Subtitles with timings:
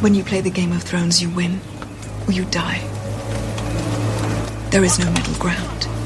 [0.00, 1.60] When you play the Game of Thrones, you win
[2.26, 2.78] or you die.
[4.70, 5.99] There is no middle ground.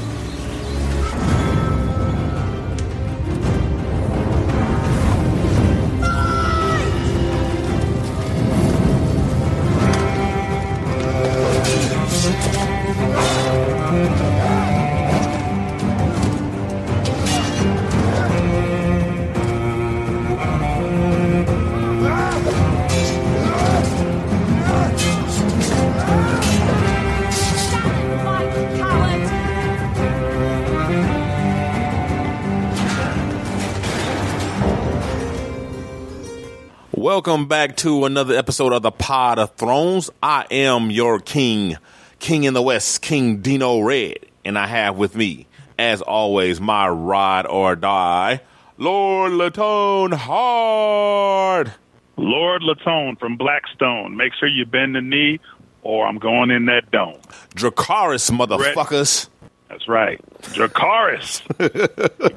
[37.25, 40.11] Welcome back to another episode of the Pod of Thrones.
[40.21, 41.75] I am your king,
[42.19, 45.47] king in the West, King Dino Red, and I have with me,
[45.79, 48.41] as always, my ride or die,
[48.77, 51.71] Lord Latone Heart.
[52.15, 54.15] Lord Latone from Blackstone.
[54.15, 55.39] Make sure you bend the knee,
[55.81, 57.17] or I'm going in that dome.
[57.55, 59.29] Dracarys, motherfuckers.
[59.69, 61.41] That's right, Dracarys.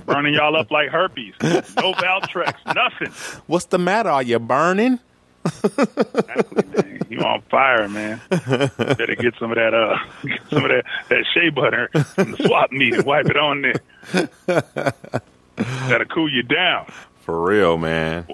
[0.06, 1.34] burning y'all up like herpes.
[1.42, 3.40] No Valtrex, nothing.
[3.46, 4.08] What's the matter?
[4.08, 4.98] Are you burning?
[5.44, 6.98] Exactly.
[7.10, 8.20] You on fire, man.
[8.30, 12.38] Better get some of that, uh, get some of that that shea butter from the
[12.46, 14.28] swap meet and wipe it on there.
[15.56, 16.86] That'll cool you down.
[17.20, 18.26] For real, man.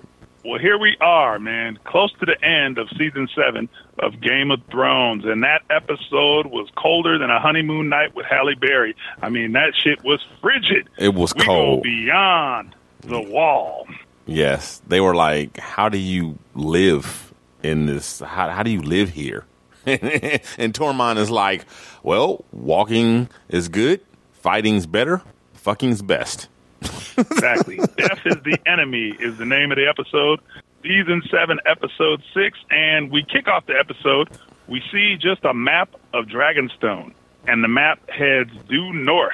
[0.45, 4.61] Well, here we are, man, close to the end of season seven of Game of
[4.71, 8.95] Thrones, and that episode was colder than a honeymoon night with Halle Berry.
[9.23, 10.89] I mean, that shit was frigid.
[10.99, 11.83] It was we cold.
[11.83, 13.87] beyond the wall.
[14.27, 17.33] Yes, they were like, "How do you live
[17.63, 18.21] in this?
[18.21, 19.45] How, how do you live here?"
[19.87, 21.67] and Tormund is like,
[22.03, 24.01] "Well, walking is good,
[24.33, 25.23] fighting's better,
[25.55, 26.49] fucking's best."
[27.17, 27.77] Exactly.
[27.97, 30.41] Death is the enemy is the name of the episode.
[30.85, 34.29] Season seven, episode six, and we kick off the episode.
[34.69, 37.15] We see just a map of Dragonstone,
[37.49, 39.33] and the map heads due north,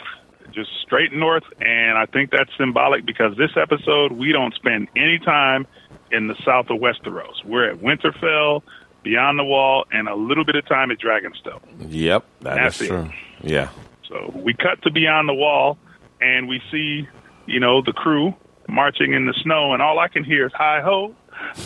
[0.52, 1.42] just straight north.
[1.60, 5.66] And I think that's symbolic because this episode we don't spend any time
[6.12, 7.44] in the south of Westeros.
[7.44, 8.62] We're at Winterfell,
[9.02, 11.60] Beyond the Wall, and a little bit of time at Dragonstone.
[11.88, 12.88] Yep, that That's is it.
[12.90, 13.10] true.
[13.42, 13.70] Yeah,
[14.06, 15.78] So we cut to beyond the wall,
[16.20, 17.08] and we see,
[17.46, 18.34] you know, the crew
[18.68, 21.14] marching in the snow, and all I can hear is "Hi ho,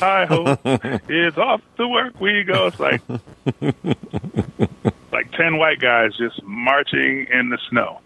[0.00, 0.58] hi hope
[1.08, 3.00] it's off to work we go." It's like
[5.12, 8.00] like ten white guys just marching in the snow,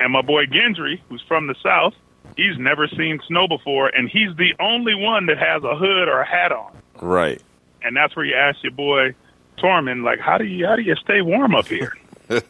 [0.00, 1.94] and my boy Gendry, who's from the south,
[2.36, 6.20] he's never seen snow before, and he's the only one that has a hood or
[6.20, 7.42] a hat on, right.
[7.82, 9.14] and that's where you ask your boy
[9.58, 11.92] Tormund, like, how do you how do you stay warm up here?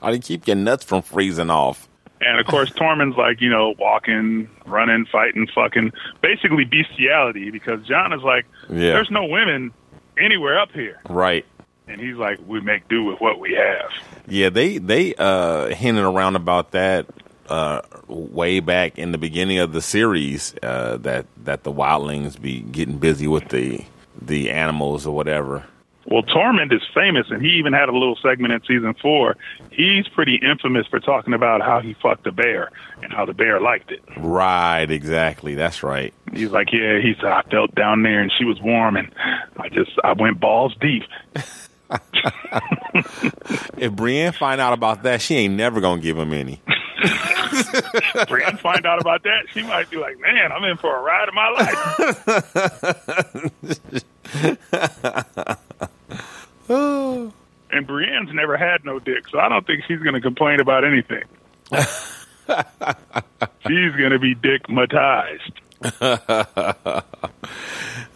[0.00, 1.86] How do you keep your nuts from freezing off?
[2.24, 8.12] And of course, Tormund's like, you know, walking, running, fighting, fucking, basically bestiality because Jon
[8.12, 8.92] is like, Yeah.
[8.92, 9.72] there's no women
[10.18, 11.00] anywhere up here.
[11.08, 11.44] Right.
[11.88, 13.90] And he's like, we make do with what we have.
[14.28, 17.06] Yeah, they they uh hinted around about that
[17.48, 22.60] uh way back in the beginning of the series uh that that the wildlings be
[22.60, 23.84] getting busy with the
[24.20, 25.64] the animals or whatever.
[26.06, 29.36] Well, Tormund is famous, and he even had a little segment in season four.
[29.70, 32.70] He's pretty infamous for talking about how he fucked a bear
[33.02, 34.02] and how the bear liked it.
[34.16, 35.54] Right, exactly.
[35.54, 36.12] That's right.
[36.32, 39.12] He's like, yeah, he said, I felt down there and she was warm, and
[39.56, 41.04] I just, I went balls deep.
[43.76, 46.60] If Brienne find out about that, she ain't never gonna give him any.
[48.28, 51.28] Brienne find out about that, she might be like, man, I'm in for a ride
[51.28, 51.76] of my life.
[57.70, 60.84] and Brienne's never had no dick, so I don't think she's going to complain about
[60.84, 61.24] anything.
[63.66, 65.52] she's going to be dickmatized.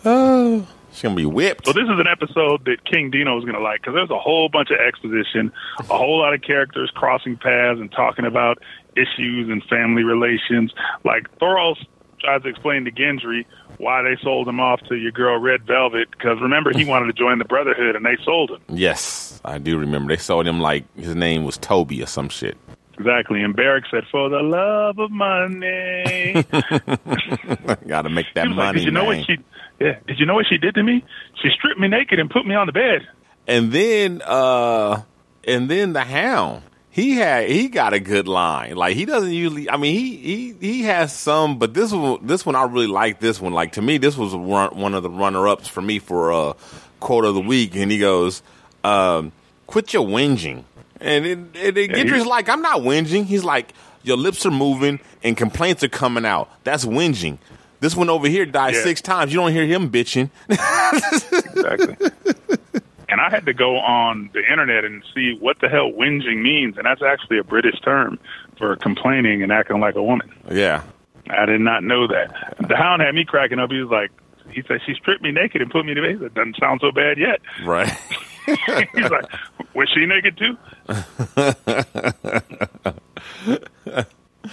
[0.04, 0.66] Oh.
[0.96, 1.66] She's gonna be whipped.
[1.66, 4.18] So this is an episode that King Dino is going to like because there's a
[4.18, 8.58] whole bunch of exposition, a whole lot of characters crossing paths and talking about
[8.96, 10.72] issues and family relations.
[11.04, 11.76] Like Thoros
[12.20, 13.44] tries to explain to Gendry
[13.76, 17.12] why they sold him off to your girl Red Velvet because remember he wanted to
[17.12, 20.16] join the Brotherhood and they sold him Yes, I do remember.
[20.16, 22.56] They sold him like his name was Toby or some shit.
[22.98, 23.42] exactly.
[23.42, 26.42] And Beric said, "For the love of money."
[27.86, 29.18] Got to make that like, money, did you know man.
[29.18, 29.38] what she?
[29.80, 31.04] Yeah, did you know what she did to me?
[31.42, 33.06] She stripped me naked and put me on the bed.
[33.46, 35.02] And then uh
[35.44, 36.62] and then the hound.
[36.90, 38.74] He had he got a good line.
[38.74, 42.46] Like he doesn't usually I mean he he he has some but this one this
[42.46, 43.52] one I really like this one.
[43.52, 46.52] Like to me this was one one of the runner ups for me for uh
[47.00, 48.42] quote of the week and he goes
[48.82, 49.30] um
[49.66, 50.64] quit your whinging.
[50.98, 53.26] And it, it, it Gendry's like I'm not whinging.
[53.26, 56.48] He's like your lips are moving and complaints are coming out.
[56.64, 57.38] That's whinging.
[57.86, 58.82] This one over here died Yeah.
[58.82, 59.32] six times.
[59.32, 60.28] You don't hear him bitching.
[60.50, 61.94] exactly.
[63.08, 66.76] and I had to go on the internet and see what the hell whinging means,
[66.78, 68.18] and that's actually a British term
[68.58, 70.28] for complaining and acting like a woman.
[70.50, 70.82] yeah.
[71.30, 72.56] I did not know that.
[72.68, 73.70] The hound had me cracking up.
[73.70, 74.10] He was like,
[74.50, 76.22] he said, she stripped me naked and put me to bed.
[76.22, 77.40] It doesn't sound so bad yet.
[77.64, 77.88] Right.
[78.46, 79.26] He's like,
[79.74, 80.56] was she naked too?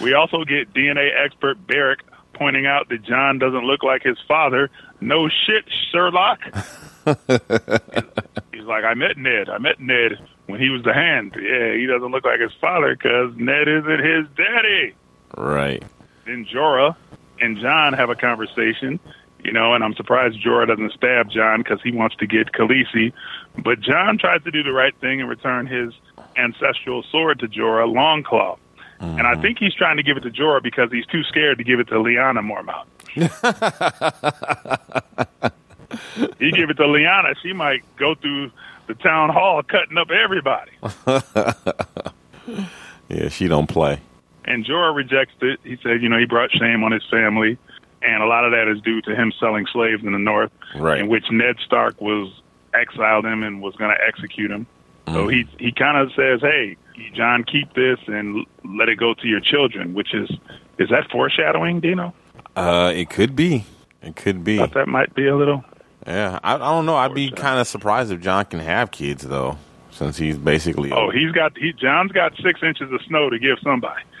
[0.02, 2.00] we also get DNA expert Beric
[2.34, 4.70] pointing out that Jon doesn't look like his father.
[5.00, 6.40] No shit, Sherlock.
[8.52, 9.48] He's like, I met Ned.
[9.48, 10.12] I met Ned
[10.46, 11.34] when he was the hand.
[11.40, 14.94] Yeah, he doesn't look like his father because Ned isn't his daddy.
[15.36, 15.82] right.
[16.26, 16.96] Then Jorah
[17.40, 18.98] and Jon have a conversation,
[19.42, 23.12] you know, and I'm surprised Jorah doesn't stab Jon because he wants to get Khaleesi.
[23.62, 25.92] But John tries to do the right thing and return his
[26.36, 28.58] ancestral sword to Jorah, Longclaw.
[29.00, 31.64] And I think he's trying to give it to Jorah because he's too scared to
[31.64, 32.86] give it to Lyanna Mormont.
[36.38, 38.50] he give it to Lyanna, she might go through
[38.86, 40.72] the town hall cutting up everybody.
[43.08, 44.00] Yeah, she don't play.
[44.46, 45.60] And Jorah rejects it.
[45.62, 47.58] He said, you know, he brought shame on his family,
[48.00, 51.00] and a lot of that is due to him selling slaves in the North, Right.
[51.00, 52.32] in which Ned Stark was
[52.72, 54.66] exiled him and was going to execute him.
[55.06, 56.76] So he he kind of says, "Hey,
[57.14, 60.30] Jon, keep this and let it go to your children." Which is
[60.78, 62.14] is that foreshadowing, Dino?
[62.56, 63.64] Uh, it could be.
[64.02, 64.58] It could be.
[64.58, 65.64] Thought that might be a little.
[66.06, 66.96] Yeah, I, I don't know.
[66.96, 69.58] I'd be kind of surprised if Jon can have kids though,
[69.90, 70.92] since he's basically.
[70.92, 74.02] Oh, he's got he Jon's got six inches of snow to give somebody.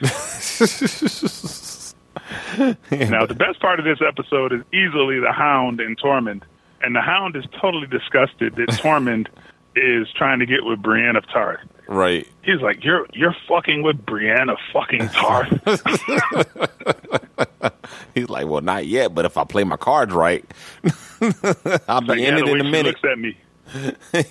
[3.10, 6.42] now, the best part of this episode is easily the Hound and Tormund,
[6.82, 9.28] and the Hound is totally disgusted that Tormund
[9.76, 11.60] is trying to get with Brienne of Tarth.
[11.88, 12.26] right.
[12.42, 15.50] He's like, "You're you're fucking with Brienne of fucking Tarth."
[18.14, 20.44] He's like, well, not yet, but if I play my cards right,
[21.88, 22.96] I'll be yeah, in the it in a minute.
[23.02, 23.36] looks at me,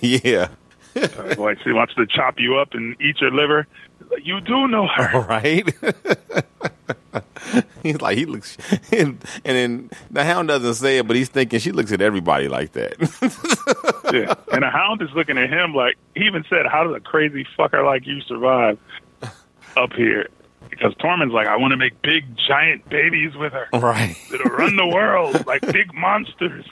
[0.00, 0.48] yeah.
[1.38, 3.66] like she wants to chop you up and eat your liver.
[4.22, 5.20] You do know her.
[5.20, 5.68] right?
[7.82, 8.56] he's like he looks,
[8.92, 12.72] and, then the hound doesn't say it, but he's thinking she looks at everybody like
[12.72, 12.94] that.
[14.12, 14.34] Yeah.
[14.52, 17.44] And the hound is looking at him like he even said, How does a crazy
[17.58, 18.78] fucker like you survive
[19.76, 20.28] up here?
[20.70, 24.14] Because Tormund's like, I want to make big giant babies with her right?
[24.30, 26.64] that'll run the world like big monsters.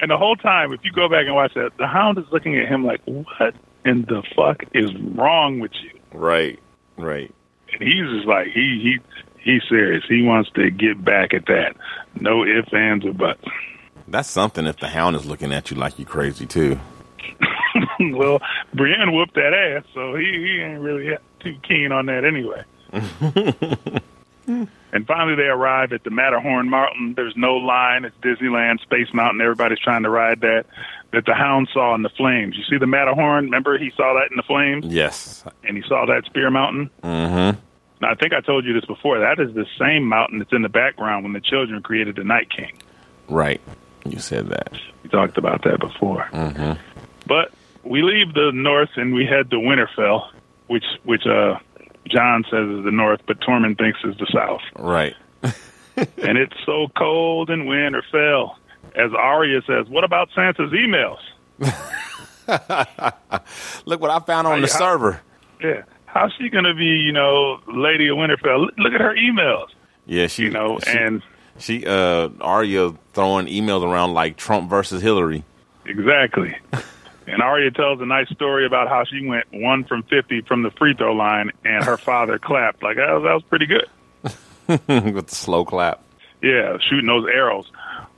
[0.00, 2.58] And the whole time, if you go back and watch that, the hound is looking
[2.58, 3.54] at him like, What
[3.84, 5.98] in the fuck is wrong with you?
[6.12, 6.58] Right?
[6.96, 7.32] Right?
[7.72, 8.98] And he's just like he he
[9.42, 10.04] he's serious.
[10.08, 11.76] He wants to get back at that.
[12.20, 13.44] No ifs, ands, or buts.
[14.08, 14.66] That's something.
[14.66, 16.78] If the hound is looking at you like you're crazy too.
[18.00, 18.40] well,
[18.74, 22.64] Brienne whooped that ass, so he, he ain't really too keen on that anyway.
[24.46, 27.14] and finally, they arrive at the Matterhorn Mountain.
[27.14, 28.04] There's no line.
[28.04, 29.40] It's Disneyland, Space Mountain.
[29.40, 30.66] Everybody's trying to ride that.
[31.12, 32.56] That the Hound saw in the flames.
[32.56, 33.44] You see the Matterhorn?
[33.44, 35.44] Remember, he saw that in the flames, Yes.
[35.64, 36.90] and he saw that Spear Mountain.
[37.02, 37.58] Mm-hmm.
[38.02, 39.20] Now, I think I told you this before.
[39.20, 42.50] That is the same mountain that's in the background when the children created the Night
[42.50, 42.76] King.
[43.28, 43.60] Right.
[44.04, 44.72] You said that.
[45.04, 46.28] We talked about that before.
[46.32, 46.72] Mm-hmm.
[47.26, 47.52] But
[47.84, 50.28] we leave the north and we head to Winterfell,
[50.66, 51.58] which which uh,
[52.08, 54.60] Jon says is the north, but Tormund thinks is the south.
[54.78, 55.14] Right.
[55.42, 58.54] and it's so cold in Winterfell.
[58.94, 61.18] As Arya says, what about Sansa's emails?
[63.86, 65.20] Look what I found on the server.
[65.62, 65.82] Yeah.
[66.06, 68.60] How's she going to be, you know, Lady of Winterfell?
[68.66, 69.66] Look- Look at her emails,
[70.06, 71.22] Yeah, she you know, she, and
[71.58, 75.44] she uh Arya throwing emails around like Trump versus Hillary.
[75.84, 76.56] Exactly.
[77.26, 80.70] and Arya tells a nice story about how she went one from 50 from the
[80.70, 82.82] free throw line and her father clapped.
[82.82, 83.86] Like, that was, that was pretty good.
[85.14, 86.02] with the slow clap.
[86.42, 87.70] Yeah, shooting those arrows,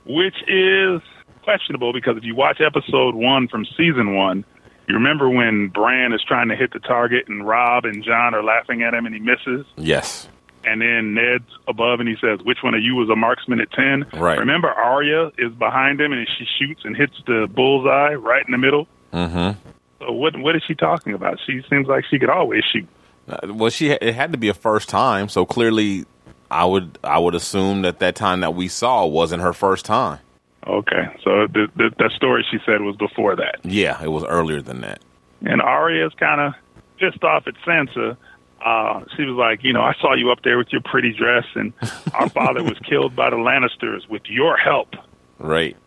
[0.05, 1.01] which is
[1.43, 4.43] questionable because if you watch episode one from season one,
[4.87, 8.43] you remember when Bran is trying to hit the target and Robb and Jon are
[8.43, 9.65] laughing at him and he misses?
[9.77, 10.27] Yes.
[10.63, 13.71] And then Ned's above and he says, Which one of you was a marksman at
[13.71, 14.07] 10?
[14.19, 14.37] Right.
[14.39, 18.57] Remember, Arya is behind him and she shoots and hits the bullseye right in the
[18.57, 18.87] middle?
[19.13, 19.59] Mm-hmm.
[19.99, 21.39] So what what is she talking about?
[21.45, 22.87] She seems like she could always shoot.
[23.27, 26.05] Uh, well, she it had to be a first time, so clearly,
[26.49, 30.19] I would I would assume that that time that we saw wasn't her first time.
[30.67, 34.61] Okay, so the, the the story she said was before that, Yeah, it was earlier
[34.61, 35.01] than that.
[35.41, 36.53] and Arya's kind of
[36.97, 38.17] pissed off at Sansa.
[38.63, 41.45] Uh, she was like, you know, I saw you up there with your pretty dress,
[41.55, 41.71] and
[42.13, 44.89] our father was killed by the Lannisters with your help.
[45.37, 45.77] Right.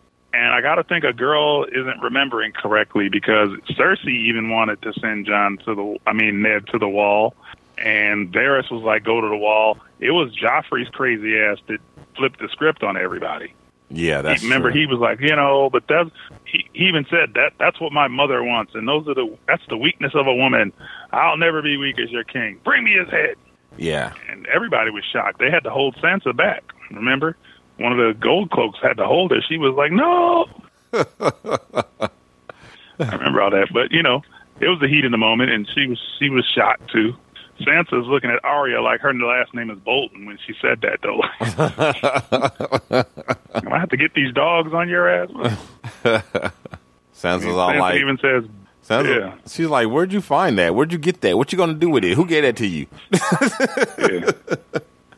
[0.53, 5.25] I got to think a girl isn't remembering correctly because Cersei even wanted to send
[5.25, 7.35] Jon to the, I mean Ned to the wall,
[7.77, 11.79] and Varys was like, "Go to the wall." It was Joffrey's crazy ass that
[12.15, 13.53] flipped the script on everybody.
[13.89, 14.81] Yeah, that's Remember, true.
[14.81, 16.09] he was like, you know, but that's
[16.45, 19.65] he, he even said that that's what my mother wants, and those are the that's
[19.69, 20.71] the weakness of a woman.
[21.11, 22.59] I'll never be weak as your king.
[22.63, 23.35] Bring me his head.
[23.77, 24.13] Yeah.
[24.29, 25.39] And everybody was shocked.
[25.39, 26.63] They had to hold Sansa back.
[26.91, 27.35] Remember,
[27.77, 29.41] one of the gold cloaks had to hold her.
[29.47, 30.45] She was like, no.
[32.99, 34.21] I remember all that, but you know,
[34.59, 37.15] it was the heat in the moment, and she was she was shocked too.
[37.61, 41.21] Sansa's looking at Arya like her last name is Bolton when she said that though.
[43.53, 45.29] I have to get these dogs on your ass.
[47.15, 48.43] Sansa's all Sansa like, even says,
[48.87, 49.35] Sansa, yeah.
[49.47, 50.75] she's like, where'd you find that?
[50.75, 51.37] Where'd you get that?
[51.37, 52.15] What you gonna do with it?
[52.15, 52.87] Who gave that to you?
[53.97, 54.31] yeah.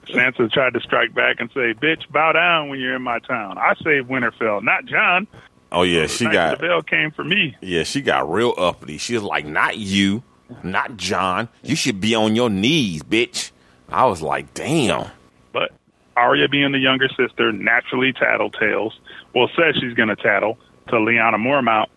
[0.07, 3.57] Sansa tried to strike back and say, "Bitch, bow down when you're in my town.
[3.57, 5.27] I saved Winterfell, not Jon.
[5.71, 8.97] Oh yeah, she got the Bell came for me." yeah, she got real uppity.
[8.97, 10.23] She was like, not you,
[10.63, 11.49] not Jon.
[11.63, 13.51] You should be on your knees, bitch.
[13.89, 15.09] I was like, damn.
[15.51, 15.71] But
[16.15, 18.91] Arya, being the younger sister, naturally tattletales.
[19.33, 20.57] Well, says she's going to tattle
[20.87, 21.87] to Lyanna Mormont,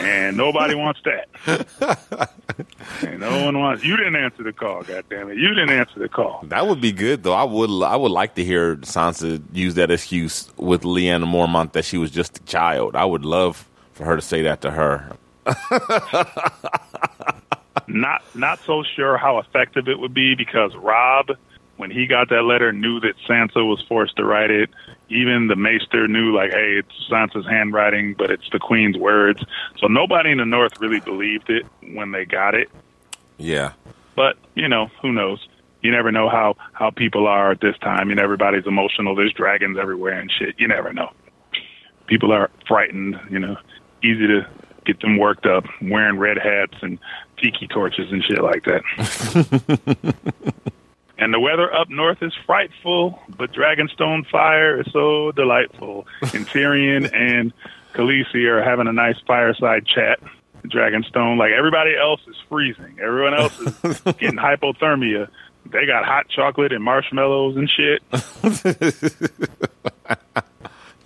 [0.00, 1.28] and nobody wants that.
[3.02, 3.84] and no one wants.
[3.84, 4.82] You didn't answer the call.
[4.82, 5.38] God damn it!
[5.38, 6.44] You didn't answer the call.
[6.48, 7.32] That would be good though.
[7.32, 11.84] I would I would like to hear Sansa use that excuse with Lyanna Mormont that
[11.84, 12.96] she was just a child.
[12.96, 15.16] I would love for her to say that to her.
[17.88, 21.30] Not not so sure how effective it would be because Robb,
[21.82, 24.70] when he got that letter, knew that Sansa was forced to write it.
[25.08, 29.44] Even the Maester knew, like, hey, it's Sansa's handwriting, but it's the Queen's words.
[29.80, 32.70] So nobody in the North really believed it when they got it.
[33.36, 33.72] Yeah.
[34.14, 35.44] But you know, who knows?
[35.80, 39.16] You never know how how people are at this time, and everybody's emotional.
[39.16, 40.54] There's dragons everywhere and shit.
[40.58, 41.10] You never know.
[42.06, 43.18] People are frightened.
[43.28, 43.56] You know,
[44.04, 44.46] easy to
[44.86, 47.00] get them worked up, wearing red hats and
[47.42, 50.14] tiki torches and shit like that.
[51.22, 56.04] and the weather up north is frightful, but Dragonstone fire is so delightful.
[56.20, 57.52] And Tyrion and
[57.94, 60.18] Khaleesi are having a nice fireside chat.
[60.66, 62.98] Dragonstone, like everybody else is freezing.
[63.00, 65.28] Everyone else is getting hypothermia.
[65.66, 68.02] They got hot chocolate and marshmallows and shit.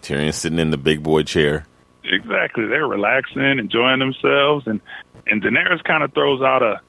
[0.02, 1.66] Tyrion sitting in the big boy chair.
[2.04, 2.66] Exactly.
[2.66, 4.80] They're relaxing, enjoying themselves, and
[5.26, 6.80] and Daenerys kind of throws out a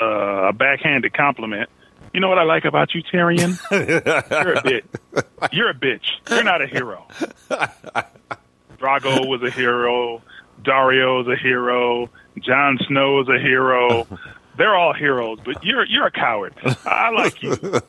[0.00, 1.68] uh, a backhanded compliment.
[2.16, 3.58] You know what I like about you, Tyrion?
[3.70, 4.86] You're a bit.
[5.52, 6.06] You're a bitch.
[6.30, 7.06] You're not a hero.
[8.78, 10.22] Drogo was a hero.
[10.62, 12.08] Daario is a hero.
[12.38, 14.06] Jon Snow is a hero.
[14.56, 16.54] They're all heroes, but you're you're a coward.
[16.86, 17.54] I like you.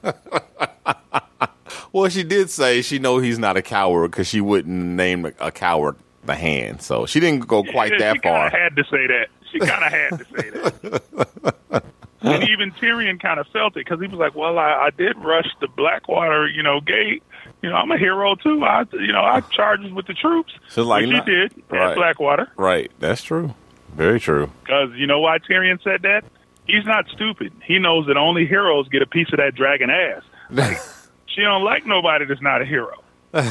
[1.94, 5.52] Well, she did say she know he's not a coward because she wouldn't name a,
[5.52, 6.82] coward the hand.
[6.82, 8.50] So she didn't go quite Yeah, that far.
[8.50, 9.28] had to say that.
[9.52, 11.84] She kind of had to say that.
[12.22, 15.18] and even Tyrion kind of felt it because he was like, "Well, I, I did
[15.18, 17.24] rush the Blackwater, you know, gate.
[17.62, 18.64] You know, I'm a hero too.
[18.64, 20.54] I, you know, I charged with the troops.
[20.70, 21.92] So, like, which he did right.
[21.92, 22.52] at Blackwater.
[22.58, 22.92] Right.
[23.00, 23.54] That's true.
[23.94, 24.52] Very true.
[24.62, 26.24] Because you know why Tyrion said that?
[26.66, 27.54] He's not stupid.
[27.64, 30.24] He knows that only heroes get a piece of that dragon ass.
[30.52, 30.78] Like,
[31.28, 33.02] she don't like nobody that's not a hero.
[33.34, 33.42] she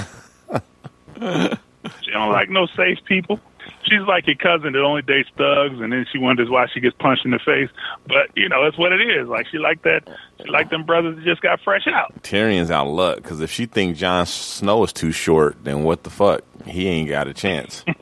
[2.13, 3.41] don't like no safe people.
[3.89, 6.97] She's like your cousin that only dates thugs, and then she wonders why she gets
[6.99, 7.71] punched in the face.
[8.07, 9.29] But you know, that's what it is.
[9.29, 10.09] Like she like that.
[10.43, 12.13] She like them brothers that just got fresh out.
[12.23, 16.03] Tyrion's out of luck because if she thinks Jon Snow is too short, then what
[16.03, 16.43] the fuck?
[16.67, 17.85] He ain't got a chance.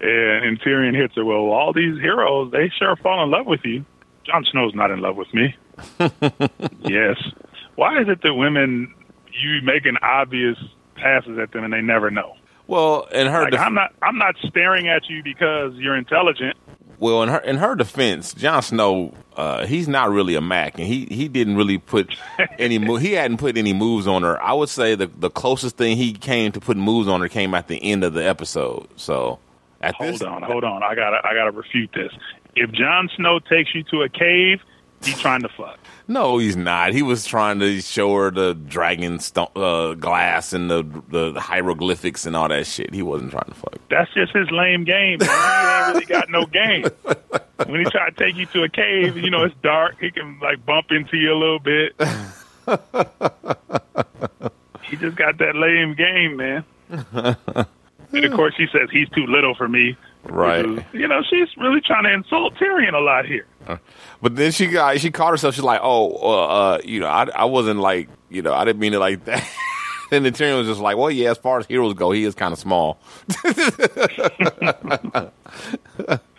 [0.00, 1.24] And, and Tyrion hits her.
[1.24, 3.84] Well, all these heroes, they sure fall in love with you.
[4.24, 5.54] Jon Snow's not in love with me.
[6.80, 7.16] yes.
[7.76, 8.94] Why is it that women
[9.32, 10.56] you making obvious
[10.94, 12.34] passes at them and they never know?
[12.70, 16.56] Well, in her Like def- I'm not I'm not staring at you because you're intelligent.
[16.98, 20.86] well in her in her defense, Jon Snow, uh, he's not really a Mac, and
[20.86, 22.14] he he didn't really put
[22.58, 24.40] any mo- he hadn't put any moves on her.
[24.42, 27.54] I would say the the closest thing he came to putting moves on her came
[27.54, 28.86] at the end of the episode.
[28.96, 29.38] So
[29.82, 30.82] at Hold this, on, hold on.
[30.82, 32.12] I gotta I gotta refute this.
[32.56, 34.60] If Jon Snow takes you to a cave,
[35.02, 35.78] he's trying to fuck.
[36.08, 36.92] No, he's not.
[36.92, 42.26] He was trying to show her the dragon sto- uh, glass and the the hieroglyphics
[42.26, 42.92] and all that shit.
[42.92, 43.76] He wasn't trying to fuck.
[43.88, 45.18] That's just his lame game.
[45.20, 45.28] Man.
[45.28, 46.84] He ain't really got no game.
[47.66, 49.96] When he try to take you to a cave, you know it's dark.
[50.00, 51.94] He can like bump into you a little bit.
[54.82, 56.64] he just got that lame game, man.
[58.12, 59.96] And of course, she says he's too little for me.
[60.24, 60.64] Right.
[60.66, 63.46] is- you know, she's really trying to insult Tyrion a lot here.
[64.22, 65.54] But then she got she caught herself.
[65.54, 68.80] She's like, "Oh, uh, uh, you know, I, I wasn't like, you know, I didn't
[68.80, 69.48] mean it like that."
[70.12, 72.34] and then Tyrion was just like, "Well, yeah, as far as heroes go, he is
[72.34, 72.98] kind of small."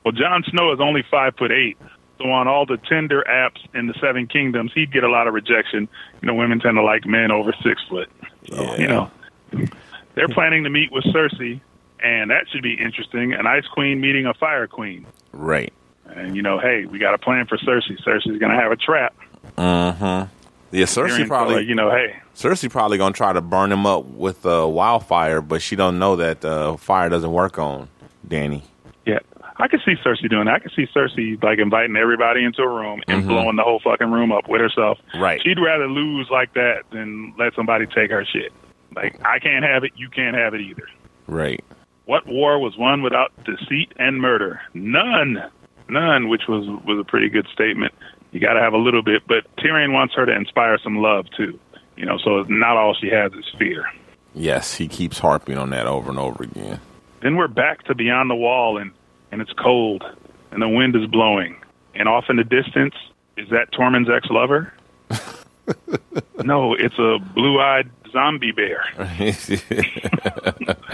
[0.03, 1.77] Well, Jon Snow is only five foot eight.
[2.17, 5.33] So on all the Tinder apps in the Seven Kingdoms, he'd get a lot of
[5.33, 5.87] rejection.
[6.21, 8.09] You know, women tend to like men over six foot.
[8.49, 8.77] So, Yeah.
[8.77, 9.11] you know,
[10.15, 11.59] they're planning to meet with Cersei,
[12.03, 13.33] and that should be interesting.
[13.33, 15.05] An Ice Queen meeting a Fire Queen.
[15.31, 15.73] Right.
[16.05, 17.97] And, you know, hey, we got a plan for Cersei.
[18.03, 19.15] Cersei's going to have a trap.
[19.57, 20.25] Uh huh.
[20.71, 23.85] Yeah, Cersei Tyrion probably like, you know, hey, Cersei probably gonna try to burn him
[23.85, 27.89] up with uh, wildfire, but she don't know that uh, fire doesn't work on
[28.27, 28.61] Dany.
[29.05, 29.19] yeah.
[29.57, 30.55] I could see Cersei doing that.
[30.55, 34.09] I could see Cersei like inviting everybody into a room and blowing the whole fucking
[34.09, 34.97] room up with herself.
[35.09, 35.21] Mm-hmm.
[35.21, 35.41] Right.
[35.43, 38.51] She'd rather lose like that than let somebody take her shit.
[38.95, 40.87] Like I can't have it, you can't have it either.
[41.27, 41.63] Right.
[42.05, 44.61] What war was won without deceit and murder?
[44.73, 45.43] None.
[45.87, 47.93] None, which was was a pretty good statement.
[48.31, 51.25] You got to have a little bit, but Tyrion wants her to inspire some love
[51.35, 51.59] too.
[51.97, 53.85] You know, so not all she has is fear.
[54.33, 56.79] Yes, he keeps harping on that over and over again.
[57.21, 58.91] Then we're back to beyond the wall, and
[59.31, 60.03] and it's cold,
[60.51, 61.57] and the wind is blowing,
[61.93, 62.95] and off in the distance
[63.37, 64.73] is that Tormund's ex-lover?
[66.43, 68.83] no, it's a blue-eyed zombie bear.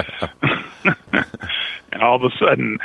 [1.91, 2.77] And all of a sudden,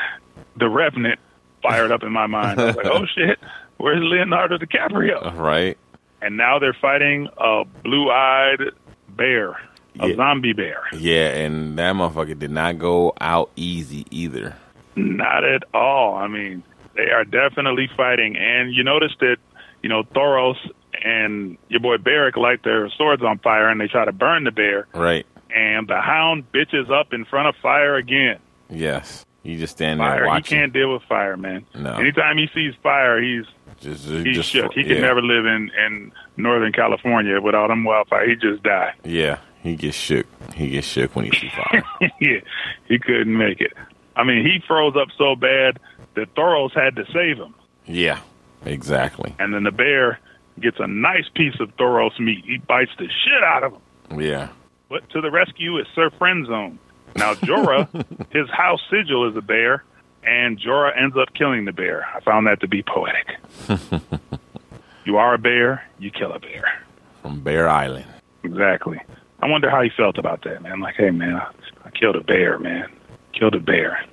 [0.57, 1.19] the Revenant
[1.63, 2.61] fired up in my mind.
[2.61, 3.39] I was like, oh shit,
[3.77, 5.37] where's Leonardo DiCaprio?
[5.37, 5.77] right.
[6.23, 8.71] And now they're fighting a blue-eyed
[9.11, 9.51] bear,
[9.99, 10.15] a Yeah.
[10.17, 10.81] zombie bear.
[10.93, 14.55] Yeah, and that motherfucker did not go out easy either.
[14.95, 16.15] Not at all.
[16.15, 16.63] I mean,
[16.95, 18.37] they are definitely fighting.
[18.37, 19.39] And you notice that,
[19.83, 20.57] you know, Thoros
[21.05, 24.51] and your boy Beric light their swords on fire and they try to burn the
[24.51, 24.87] bear.
[24.95, 25.27] Right.
[25.55, 28.39] And the hound bitches up in front of fire again.
[28.71, 29.27] Yes.
[29.43, 30.37] You just stand there Fire.
[30.37, 31.67] He can't deal with fire, man.
[31.75, 31.95] No.
[31.95, 33.45] Anytime he sees fire, he's
[33.81, 34.73] just, he's just shook.
[34.73, 34.95] He yeah.
[34.95, 38.29] can never live in, in Northern California without them wildfire.
[38.29, 38.95] He just die.
[39.05, 40.27] Yeah, he gets shook.
[40.55, 41.83] He gets shook when he sees fire.
[42.21, 42.39] yeah,
[42.87, 43.73] he couldn't make it.
[44.15, 45.81] I mean, he froze up so bad
[46.15, 47.55] that Thoros had to save him.
[47.85, 48.21] yeah,
[48.65, 49.35] exactly.
[49.41, 50.21] and then the bear
[50.61, 52.45] gets a nice piece of Thoros meat.
[52.45, 54.21] He bites the shit out of him.
[54.21, 54.49] Yeah.
[54.89, 56.79] But to the rescue is Sir Friendzone.
[57.17, 57.89] Now Jorah,
[58.33, 59.85] his house sigil is a bear,
[60.23, 62.07] and Jorah ends up killing the bear.
[62.15, 63.37] I found that to be poetic.
[65.05, 66.85] you are a bear, you kill a bear.
[67.23, 68.07] From Bear Island.
[68.43, 69.01] Exactly.
[69.41, 70.81] I wonder how he felt about that, man.
[70.81, 71.51] Like, hey, man, I,
[71.85, 72.91] I killed a bear, man.
[73.33, 74.05] Killed a bear.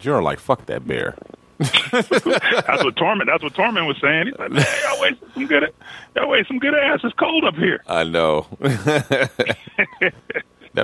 [0.00, 1.16] You're like, fuck that bear.
[1.58, 3.26] That's what Tormund.
[3.26, 4.26] That's what Tormund was saying.
[4.26, 5.72] He's like, man, y'all wasted some good.
[6.14, 7.00] Y'all wasted some good ass.
[7.02, 7.82] It's cold up here.
[7.86, 8.46] I know.
[8.60, 9.30] that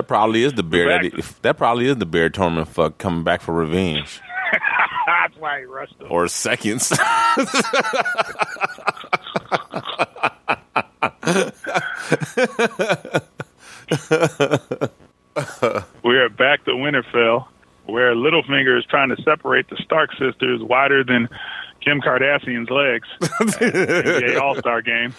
[0.07, 0.87] probably is the bear.
[0.87, 1.11] That, he,
[1.43, 4.19] that probably is the bear Tormund fuck coming back for revenge
[5.05, 6.07] That's why he rushed him.
[6.09, 6.91] or seconds.
[16.03, 17.47] We are back to Winterfell,
[17.85, 21.29] where Littlefinger is trying to separate the Stark sisters wider than
[21.81, 23.07] Kim Kardashian's legs.
[23.21, 25.13] NBA All Star game.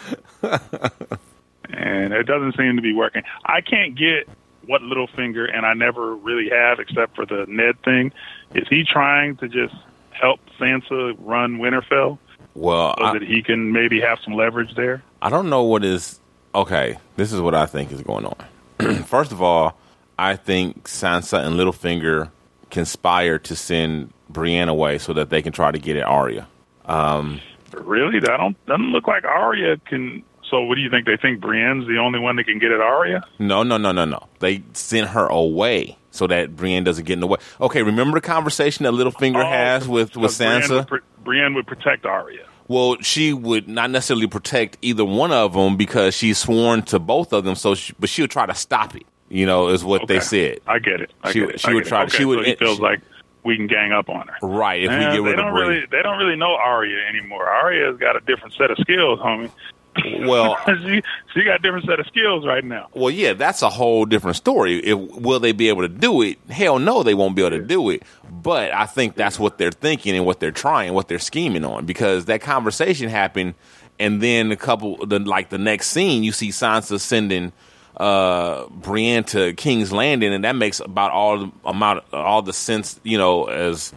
[1.70, 3.22] And it doesn't seem to be working.
[3.44, 4.28] I can't get
[4.66, 8.12] what Littlefinger, and I never really have except for the Ned thing.
[8.54, 9.74] Is he trying to just
[10.10, 12.18] help Sansa run Winterfell
[12.54, 15.02] well, so I, that he can maybe have some leverage there?
[15.20, 16.20] I don't know what is.
[16.54, 19.02] Okay, this is what I think is going on.
[19.04, 19.76] First of all,
[20.18, 22.30] I think Sansa and Littlefinger
[22.74, 26.46] conspire to send Brienne away so that they can try to get at Arya.
[26.84, 27.40] Um,
[27.72, 28.20] really?
[28.20, 30.22] That don't doesn't look like Arya can.
[30.50, 31.06] So, what do you think?
[31.06, 33.24] They think Brienne's the only one that can get at Arya?
[33.38, 34.28] No, no, no, no, no.
[34.40, 37.38] They sent her away so that Brienne doesn't get in the way.
[37.60, 40.76] Okay, remember the conversation that Littlefinger Oh, has with with so Brienne Sansa?
[40.76, 42.46] would, pr- Brienne would protect Arya.
[42.68, 47.32] Well, she would not necessarily protect either one of them because she's sworn to both
[47.32, 47.54] of them.
[47.56, 49.04] So, she, but she would try to stop it.
[49.34, 50.60] You know, is what they said.
[50.66, 51.10] I get it.
[51.24, 51.60] I She- get it.
[51.60, 53.00] she would try- Okay, she would- So he feels she- like
[53.42, 54.36] we can gang up on her.
[54.46, 54.84] Right.
[54.84, 55.84] If Man, we get they rid of don't really.
[55.90, 57.48] They don't really know Arya anymore.
[57.48, 59.50] Arya's got a different set of skills, homie.
[60.26, 62.88] Well, she she got a different set of skills right now.
[62.94, 64.78] Well, yeah, that's a whole different story.
[64.78, 66.38] If, will they be able to do it?
[66.50, 68.02] Hell no, they won't be able to do it.
[68.30, 71.86] But I think that's what they're thinking and what they're trying, what they're scheming on,
[71.86, 73.54] because that conversation happened,
[74.00, 77.52] and then a couple, the like the next scene, you see Sansa sending
[77.96, 82.98] uh Brienne to King's Landing, and that makes about all the amount, all the sense,
[83.02, 83.92] you know, as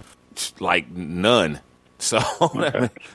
[0.60, 1.60] like none.
[1.99, 2.19] So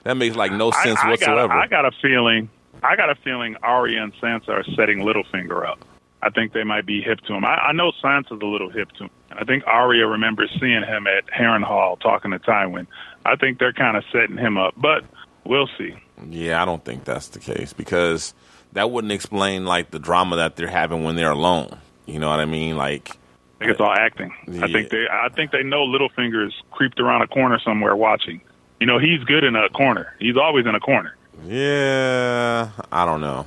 [0.03, 1.49] that makes like no sense I, I whatsoever.
[1.49, 2.51] Got a, I got a feeling.
[2.83, 5.85] I got a feeling Arya and Sansa are setting Littlefinger up.
[6.21, 7.45] I think they might be hip to him.
[7.45, 9.11] I, I know Sansa's a little hip to him.
[9.31, 12.87] I think Arya remembers seeing him at Harrenhal talking to Tywin.
[13.25, 15.05] I think they're kind of setting him up, but
[15.45, 15.95] we'll see.
[16.29, 18.35] Yeah, I don't think that's the case because
[18.73, 21.79] that wouldn't explain like the drama that they're having when they're alone.
[22.07, 22.77] You know what I mean?
[22.77, 24.35] Like, I think it's all acting.
[24.49, 24.65] Yeah.
[24.65, 28.41] I think they I think they know Littlefinger's creeped around a corner somewhere watching.
[28.81, 30.15] You know, he's good in a corner.
[30.19, 31.17] He's always in a corner.
[31.45, 33.47] yeah, I don't know.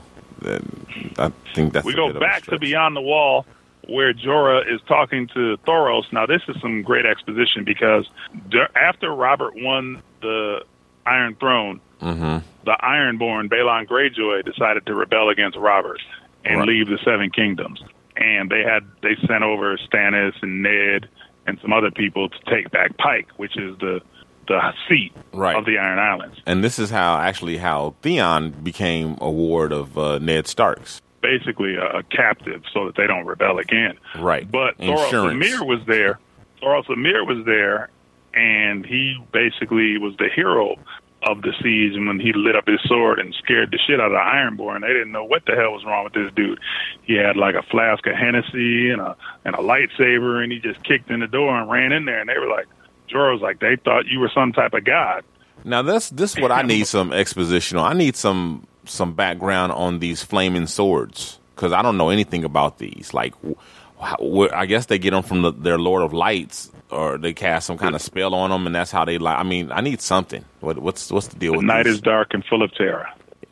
[1.17, 2.59] I think that's we go bit of a back to.
[2.59, 3.45] Beyond the Wall,
[3.87, 6.11] where Jorah is talking to Thoros.
[6.13, 8.07] Now, this is some great exposition because
[8.75, 10.63] after Robert won the
[11.05, 12.43] Iron Throne, Mhm.
[12.65, 16.01] the Ironborn Balon Greyjoy decided to rebel against Robert
[16.43, 16.67] and Right.
[16.67, 17.83] leave the Seven Kingdoms.
[18.17, 21.07] And they had they sent over Stannis and Ned
[21.47, 24.01] and some other people to take back Pike, which is the
[24.47, 25.55] the seat Right.
[25.55, 26.37] of the Iron Islands.
[26.45, 31.01] And this is how actually how Theon became a ward of uh, Ned Stark's.
[31.21, 33.97] basically a, a captive so that they don't rebel again.
[34.19, 34.49] Right.
[34.49, 35.31] But Thoros Insurance.
[35.31, 36.19] of Myr was there.
[36.61, 37.89] Thoros of Myr was there,
[38.35, 40.75] and he basically was the hero
[41.25, 41.95] of the siege.
[41.95, 44.81] And when he lit up his sword and scared the shit out of the Ironborn,
[44.81, 46.59] they didn't know what the hell was wrong with this dude.
[47.03, 50.83] He had like a flask of Hennessy and a and a lightsaber, and he just
[50.83, 52.19] kicked in the door and ran in there.
[52.19, 52.67] And they were like,
[53.09, 55.23] Jorah was like, they thought you were some type of god.
[55.63, 57.91] Now this this is what I need some exposition on.
[57.91, 62.77] I need some some background on these flaming swords because I don't know anything about
[62.77, 63.13] these.
[63.13, 63.33] Like,
[63.99, 67.33] wh- wh- I guess they get them from the, their Lord of Lights, or they
[67.33, 69.37] cast some kind of spell on them, and that's how they like.
[69.37, 70.45] I mean, I need something.
[70.61, 71.95] What, what's what's the deal The with night these?
[71.95, 73.07] is dark and full of terror.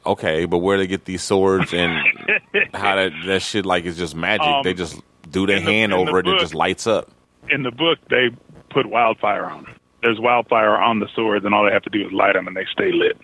[0.06, 1.92] okay, but where they get these swords and
[2.74, 4.46] how that that shit like is just magic?
[4.48, 6.86] Um, they just do their the- hand in the over it and it just lights
[6.88, 7.10] up.
[7.50, 8.30] in the book they
[8.70, 9.68] put wildfire on.
[10.02, 12.56] There's wildfire on the swords, and all they have to do is light them, and
[12.58, 13.18] they stay lit.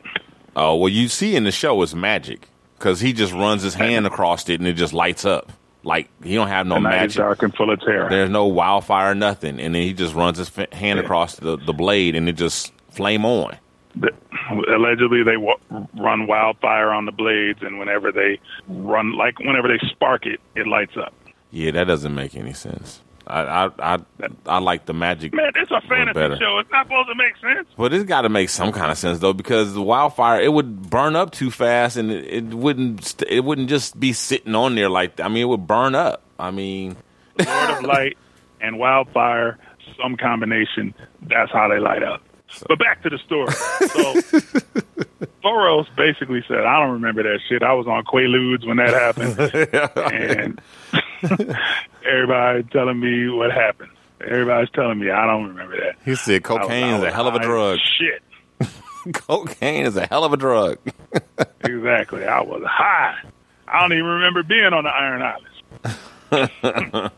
[0.56, 4.08] Oh well, you see in the show it's magic because he just runs his hand
[4.08, 5.52] across it and it just lights up.
[5.84, 7.18] Like he don't have no magic.
[7.18, 8.10] dark and full of terror.
[8.10, 12.16] There's no wildfire, nothing, and then he just runs his hand across the, the blade
[12.16, 13.58] and it just flame on.
[13.96, 14.12] The-
[14.76, 15.58] allegedly, they wa-
[15.96, 20.68] run wildfire on the blades, and whenever they run, like whenever they spark it, it
[20.68, 21.14] lights up.
[21.52, 23.02] Yeah, that doesn't make any sense.
[23.30, 24.00] I I I,
[24.46, 25.34] I like the magic.
[25.34, 26.60] Man, it's a fantasy show.
[26.60, 27.68] It's not supposed to make sense.
[27.78, 30.90] But it's got to make some kind of sense though, because the wildfire it would
[30.90, 34.76] burn up too fast, and it, it wouldn't st- it wouldn't just be sitting on
[34.76, 36.24] there like I mean it would burn up.
[36.40, 36.96] I mean,
[37.38, 38.18] Lord of Light
[38.62, 39.58] and wildfire,
[40.02, 40.94] some combination.
[41.22, 42.22] That's how they light up.
[42.68, 43.52] But back to the story.
[43.52, 44.40] So
[45.44, 47.62] Thoros basically said, "I don't remember that shit.
[47.62, 49.40] I was on Quaaludes when that happened,
[50.14, 50.62] and
[52.06, 53.92] everybody telling me what happened.
[54.22, 55.96] Everybody's telling me I don't remember that.
[56.04, 57.80] he said cocaine I is a hell of a drug.
[57.80, 58.22] Shit,
[59.14, 60.78] cocaine is a hell of a drug.
[61.64, 62.26] exactly.
[62.26, 63.16] I was high.
[63.68, 65.46] I don't even remember being on the Iron Islands.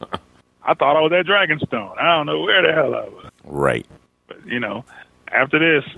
[0.64, 1.98] I thought I was at Dragonstone.
[1.98, 3.32] I don't know where the hell I was.
[3.46, 3.86] right.
[4.28, 4.86] But you know,
[5.30, 5.90] after this,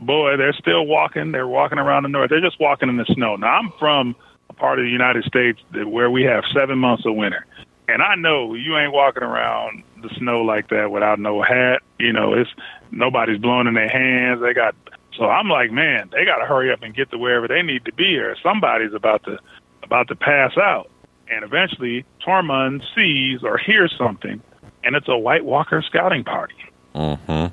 [0.00, 1.32] boy, they're still walking.
[1.32, 2.30] They're walking around the north.
[2.30, 3.36] They're just walking in the snow.
[3.36, 4.14] Now I'm from
[4.62, 7.44] part of the United States that, where we have seven months of winter,
[7.88, 11.82] and I know you ain't walking around the snow like that without no hat.
[11.98, 12.50] You know, it's
[12.92, 14.40] nobody's blowing in their hands.
[14.40, 14.76] They got.
[15.18, 17.84] So I'm like, man, they got to hurry up and get to wherever they need
[17.86, 19.38] to be, or somebody's about to
[19.82, 20.88] about to pass out.
[21.28, 24.40] And eventually, Tormund sees or hears something,
[24.84, 26.54] and it's a White Walker scouting party.
[26.94, 27.46] hmm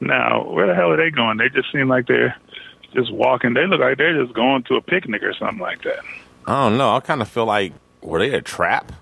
[0.00, 1.36] Now, where the hell are they going?
[1.36, 2.36] They just seem like they're
[2.92, 3.54] just walking.
[3.54, 6.00] They look like they're just going to a picnic or something like that.
[6.46, 6.94] I don't know.
[6.94, 8.92] I kind of feel like were they a trap?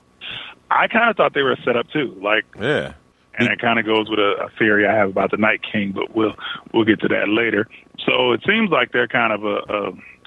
[0.71, 2.17] I kind of thought they were set up too.
[2.23, 2.95] Like, Yeah.
[3.39, 5.93] and it kind of goes with a, a theory I have about the Night King,
[5.93, 6.35] but we'll
[6.73, 7.69] we'll get to that later.
[8.07, 9.57] So it seems like they're kind of a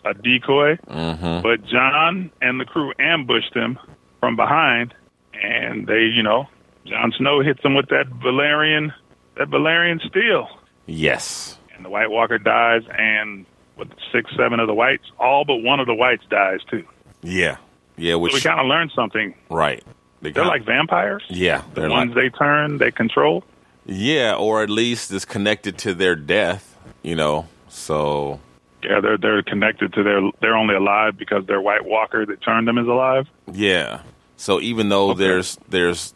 [0.06, 3.78] a, a decoy, hmm but Jon and the crew ambushed them
[4.20, 4.94] from behind,
[5.34, 6.48] and they, you know,
[6.86, 8.94] Jon Snow hits them with that Valyrian
[9.38, 10.48] that Valyrian steel.
[10.86, 11.58] Yes.
[11.76, 13.46] and the White Walker dies, and
[13.78, 16.84] with six, seven of the whites, all but one of the whites dies too.
[17.28, 17.58] Yeah.
[17.98, 18.14] Yeah.
[18.14, 19.34] So Which we kind of learned something.
[19.50, 19.84] right.
[20.22, 21.24] They They're like vampires.
[21.30, 21.62] yeah.
[21.74, 23.44] The They're ones like they turn, they control.
[23.86, 26.76] yeah, or at least it's connected to their death.
[27.04, 27.48] You know.
[27.70, 28.40] So
[28.84, 30.22] Yeah, they're they're connected to their.
[30.42, 33.28] They're only alive because their White Walker that turned them is alive.
[33.52, 34.02] Yeah.
[34.38, 35.20] So even though Okay.
[35.20, 36.14] there's there's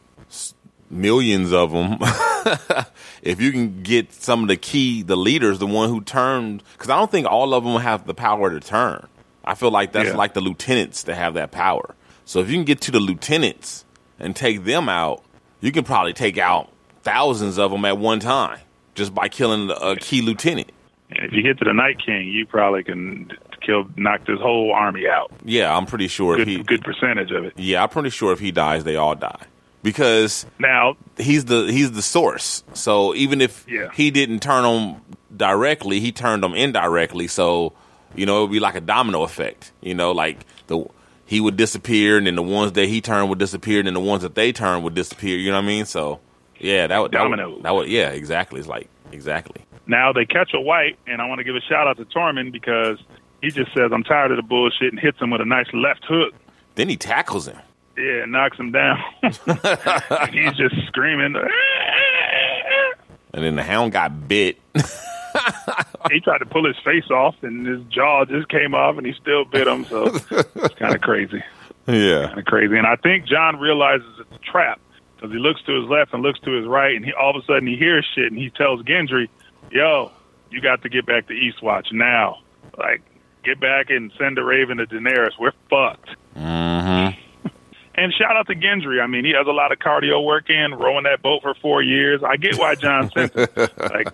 [0.89, 1.97] millions of them,
[3.21, 6.89] if you can get some of the key, the leaders, the one who turned, because
[6.89, 9.07] I don't think all of them have the power to turn.
[9.43, 10.15] I feel like that's Yeah.
[10.15, 11.95] like the lieutenants that have that power.
[12.25, 13.85] So if you can get to the lieutenants
[14.19, 15.23] and take them out,
[15.61, 16.69] you can probably take out
[17.03, 18.59] thousands of them at one time
[18.95, 20.71] just by killing a key lieutenant.
[21.09, 23.31] If you get to the Night King, you probably can
[23.65, 25.31] kill knock this whole army out.
[25.43, 26.63] Yeah, I'm pretty sure Good, if he.
[26.63, 27.53] good percentage of it.
[27.57, 29.43] Yeah, I'm pretty sure if he dies, they all die
[29.83, 32.63] because Now, he's the he's the source.
[32.73, 33.89] So even if Yeah.
[33.93, 35.01] he didn't turn them
[35.35, 37.27] directly, he turned them indirectly.
[37.27, 37.73] So
[38.15, 39.71] you know it would be like a domino effect.
[39.81, 40.85] You know, like the
[41.25, 44.01] he would disappear, and then the ones that he turned would disappear, and then the
[44.01, 45.37] ones that they turned would disappear.
[45.37, 45.85] You know what I mean?
[45.85, 46.19] So
[46.59, 48.59] yeah, that would that would, that would yeah, exactly.
[48.59, 49.63] It's like exactly.
[49.87, 52.51] now they catch a white, and I want to give a shout out to Tormund
[52.51, 52.99] because
[53.41, 56.03] he just says, "I'm tired of the bullshit," and hits him with a nice left
[56.05, 56.33] hook.
[56.75, 57.57] Then he tackles him.
[57.97, 58.97] Yeah, knocks him down.
[59.21, 61.35] he's just screaming.
[61.35, 61.51] Ah, ah,
[62.65, 62.93] ah,
[63.33, 64.59] and then the hound got bit.
[66.09, 69.13] he tried to pull his face off, and his jaw just came off, and he
[69.13, 69.85] still bit him.
[69.85, 71.43] So it's kind of crazy,
[71.87, 72.27] yeah.
[72.27, 72.77] kind of crazy.
[72.77, 74.79] And I think Jon realizes it's a trap
[75.15, 77.43] because he looks to his left and looks to his right, and he all of
[77.43, 79.29] a sudden he hears shit, and he tells Gendry,
[79.71, 80.11] "Yo,
[80.49, 82.39] you got to get back to Eastwatch now.
[82.77, 83.01] Like,
[83.43, 85.33] get back and send a raven to Daenerys.
[85.39, 87.17] We're fucked." Mm-hmm.
[87.93, 89.01] And shout out to Gendry.
[89.01, 91.83] I mean, he has a lot of cardio work in, rowing that boat for four
[91.83, 92.23] years.
[92.23, 93.47] I get why Jon sent him.
[93.77, 94.07] like,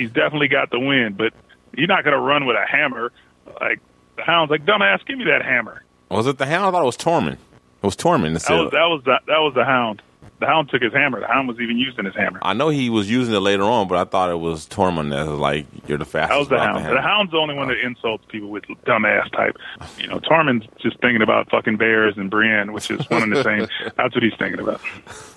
[0.00, 1.32] he's definitely got the win, but
[1.76, 3.12] you're not going to run with a hammer.
[3.60, 3.80] Like,
[4.16, 5.84] the hound's like, dumbass, give me that hammer.
[6.10, 6.64] Was it the hound?
[6.64, 7.34] I thought it was Tormund.
[7.34, 7.38] It
[7.82, 8.32] was Tormund.
[8.42, 10.02] That was, that was the, that was the hound.
[10.38, 11.20] The hound took his hammer.
[11.20, 12.40] The hound was even using his hammer.
[12.42, 15.26] I know he was using it later on, but I thought it was Tormund that
[15.26, 16.80] was like, "You're the fastest." That was the hound.
[16.80, 19.56] hammer." The hound's the only one that insults people with dumbass type.
[19.98, 23.42] You know, Tormund's just thinking about fucking bears and Brienne, which is one and the
[23.44, 23.66] same.
[23.96, 24.80] That's what he's thinking about.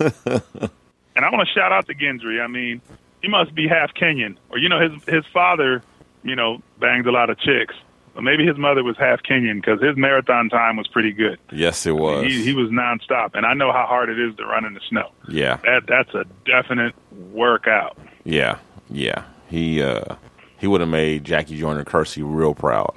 [0.00, 2.42] and I want to shout out to Gendry.
[2.42, 2.80] I mean,
[3.24, 5.82] he must be half Kenyan, or you know, his his father,
[6.22, 7.74] you know, banged a lot of chicks.
[8.14, 11.36] But maybe his mother was half Kenyan because his marathon time was pretty good.
[11.50, 12.24] Yes, it was.
[12.24, 14.80] He, he was nonstop, and I know how hard it is to run in the
[14.88, 15.10] snow.
[15.28, 16.94] yeah, That that's a definite
[17.32, 17.96] workout.
[18.24, 18.58] yeah,
[18.88, 19.24] yeah.
[19.48, 20.14] He uh,
[20.58, 22.94] he would have made Jackie Joyner Kersee real proud.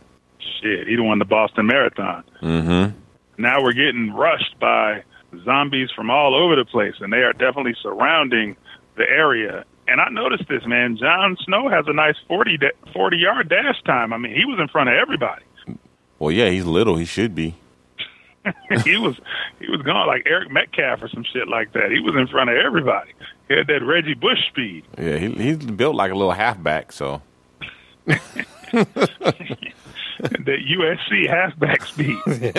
[0.62, 2.24] Shit, he won the Boston Marathon.
[2.42, 2.98] Mm-hmm.
[3.42, 5.04] now we're getting rushed by
[5.44, 8.56] zombies from all over the place, and they are definitely surrounding
[8.96, 9.66] the area.
[9.88, 10.98] And I noticed this, man.
[10.98, 14.12] Jon Snow has a nice 40, da- 40 yard dash time.
[14.14, 15.44] I mean, he was in front of everybody.
[16.20, 16.98] Well, yeah, he's little.
[16.98, 17.56] He should be.
[18.86, 19.20] he was
[19.60, 21.92] he was going like Eric Metcalf or some shit like that.
[21.92, 23.12] He was in front of everybody.
[23.48, 24.84] He had that Reggie Bush speed.
[24.98, 26.92] Yeah, he, he's built like a little halfback.
[26.92, 27.22] So
[28.06, 28.18] that
[30.32, 32.18] USC halfback speed.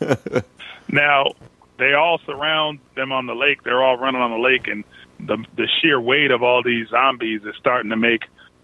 [0.00, 0.40] Yeah.
[0.88, 1.32] now
[1.78, 3.62] they all surround them on the lake.
[3.64, 4.84] They're all running on the lake, and
[5.20, 8.22] the the sheer weight of all these zombies is starting to make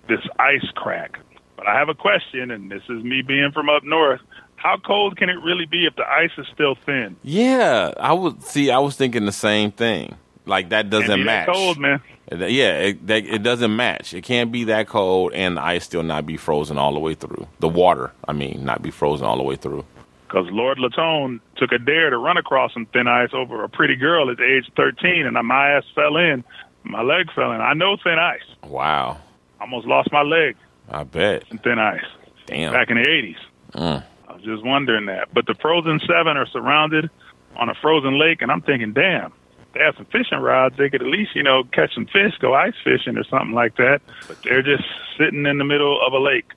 [0.08, 1.18] this ice crack.
[1.56, 4.20] But I have a question, and this is me being from up north.
[4.56, 7.16] How cold can it really be if the ice is still thin?
[7.22, 8.70] yeah, I would see.
[8.70, 10.16] I was thinking the same thing.
[10.46, 11.46] Like that doesn't match.
[11.46, 12.00] that cold, man.
[12.30, 14.14] Yeah, it, that, it doesn't match.
[14.14, 17.14] It can't be that cold and the ice still not be frozen all the way
[17.14, 17.46] through.
[17.60, 19.84] The water, I mean, not be frozen all the way through.
[20.28, 23.96] Because Lord Latone took a dare to run across some thin ice over a pretty
[23.96, 26.44] girl at age 13, and my ass fell in.
[26.84, 27.60] My leg fell in.
[27.62, 28.42] I know thin ice.
[28.64, 29.18] Wow,
[29.60, 30.54] Almost lost my leg
[30.90, 31.44] I bet.
[31.50, 32.04] in thin ice
[32.46, 32.72] Damn.
[32.72, 33.36] back in the 80s.
[33.72, 34.04] Mm.
[34.28, 35.32] I was just wondering that.
[35.34, 37.10] But the Frozen Seven are surrounded
[37.56, 39.32] on a frozen lake, and I'm thinking, damn,
[39.74, 40.76] they have some fishing rods.
[40.76, 43.76] They could at least, you know, catch some fish, go ice fishing or something like
[43.76, 44.00] that.
[44.28, 44.84] But they're just
[45.18, 46.52] sitting in the middle of a lake.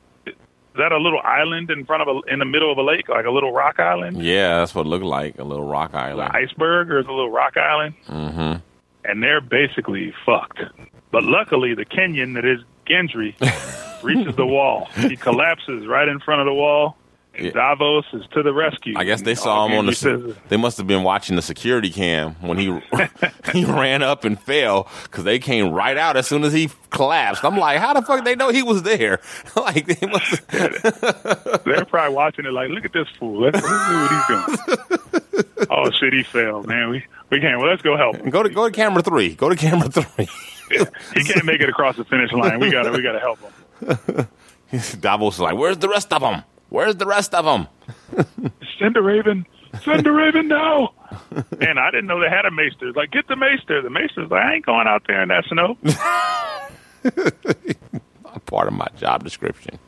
[0.73, 3.09] Is that a little island in front of a in the middle of a lake,
[3.09, 4.23] like a little rock island?
[4.23, 6.29] Yeah, that's what it looked like a little rock island.
[6.33, 7.95] an iceberg or is a little rock island?
[8.07, 8.59] Mm-hmm.
[9.03, 10.61] And they're basically fucked.
[11.11, 13.35] But luckily, the Kenyan that is Gendry
[14.03, 14.87] reaches the wall.
[14.95, 16.95] He collapses right in front of the wall.
[17.33, 17.53] And.
[17.53, 18.93] Davos is to the rescue.
[18.97, 19.95] I guess they saw him on the.
[19.95, 22.65] Says, They must have been watching the security cam when he
[23.53, 27.45] he ran up and fell because they came right out as soon as he collapsed.
[27.45, 29.21] I'm like, how the fuck they know he was there?
[29.55, 30.45] like they must.
[31.65, 33.39] They're probably watching it like, look at this fool.
[33.39, 35.67] Let's, let's see what he's doing.
[35.69, 36.89] oh shit, he fell, man.
[36.89, 37.59] We we can't.
[37.59, 38.29] Well, let's go help him.
[38.29, 39.35] Go to go to camera three.
[39.35, 40.27] Go to camera three.
[41.13, 42.59] He can't make it across the finish line.
[42.59, 44.27] We gotta we gotta help him.
[44.99, 46.43] Davos is like, where's the rest of them?
[46.71, 47.67] Where's the rest of them?
[48.79, 49.45] Send a raven.
[49.83, 50.93] Send a raven now.
[51.59, 52.93] and I didn't know they had a maester.
[52.93, 53.81] Like, get the maester.
[53.81, 55.77] The maester's like, I ain't going out there in that snow.
[58.45, 59.79] Part of my job description.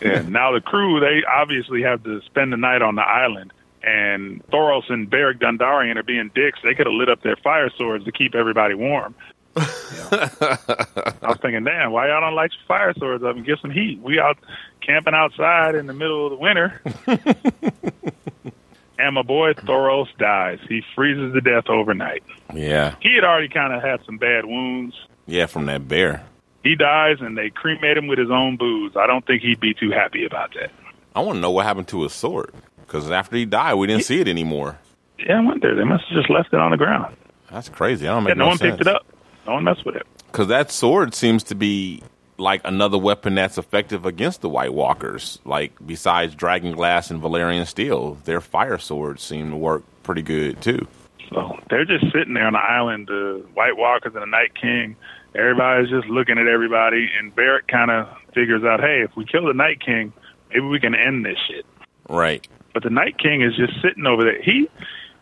[0.00, 3.52] and now the crew, they obviously have to spend the night on the island.
[3.82, 6.60] And Thoros and Beric Dondarrion are being dicks.
[6.62, 9.16] They could have lit up their fire swords to keep everybody warm.
[9.60, 13.70] I was thinking, damn, why y'all don't light your fire swords up and get some
[13.70, 14.00] heat?
[14.02, 14.38] We out
[14.80, 16.80] camping outside in the middle of the winter.
[18.98, 20.58] and my boy Thoros dies.
[20.68, 22.22] He freezes to death overnight.
[22.54, 24.94] Yeah, He had already kind of had some bad wounds.
[25.26, 26.24] yeah, from that bear.
[26.64, 29.74] he dies and they cremate him with his own booze, I don't think he'd be
[29.74, 30.70] too happy about that.
[31.14, 32.52] I want to know what happened to his sword
[32.86, 34.78] because after he died, we didn't see it anymore.
[35.18, 35.74] Yeah, I wonder.
[35.74, 37.16] They must have just left it on the ground.
[37.50, 38.06] That's crazy.
[38.06, 38.70] I don't Yeah, make no, no, one sense.
[38.76, 39.04] picked it up.
[39.48, 40.06] No one messed with it.
[40.26, 42.02] because that sword seems to be
[42.36, 45.38] like another weapon that's effective against the White Walkers.
[45.44, 50.60] Like besides Dragon Glass and Valyrian Steel, their fire swords seem to work pretty good
[50.60, 50.86] too.
[51.30, 54.96] So they're just sitting there on the island, the White Walkers and the Night King.
[55.34, 59.46] Everybody's just looking at everybody, and Beric kind of figures out, hey, if we kill
[59.46, 60.12] the Night King,
[60.50, 61.66] maybe we can end this shit.
[62.08, 62.46] Right.
[62.72, 64.40] But the Night King is just sitting over there.
[64.42, 64.68] He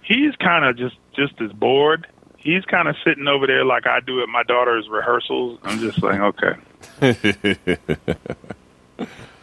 [0.03, 2.07] he's kind of just just as bored.
[2.46, 5.59] He's kind of sitting over there like I do at my daughter's rehearsals.
[5.64, 6.54] I'm just like, okay,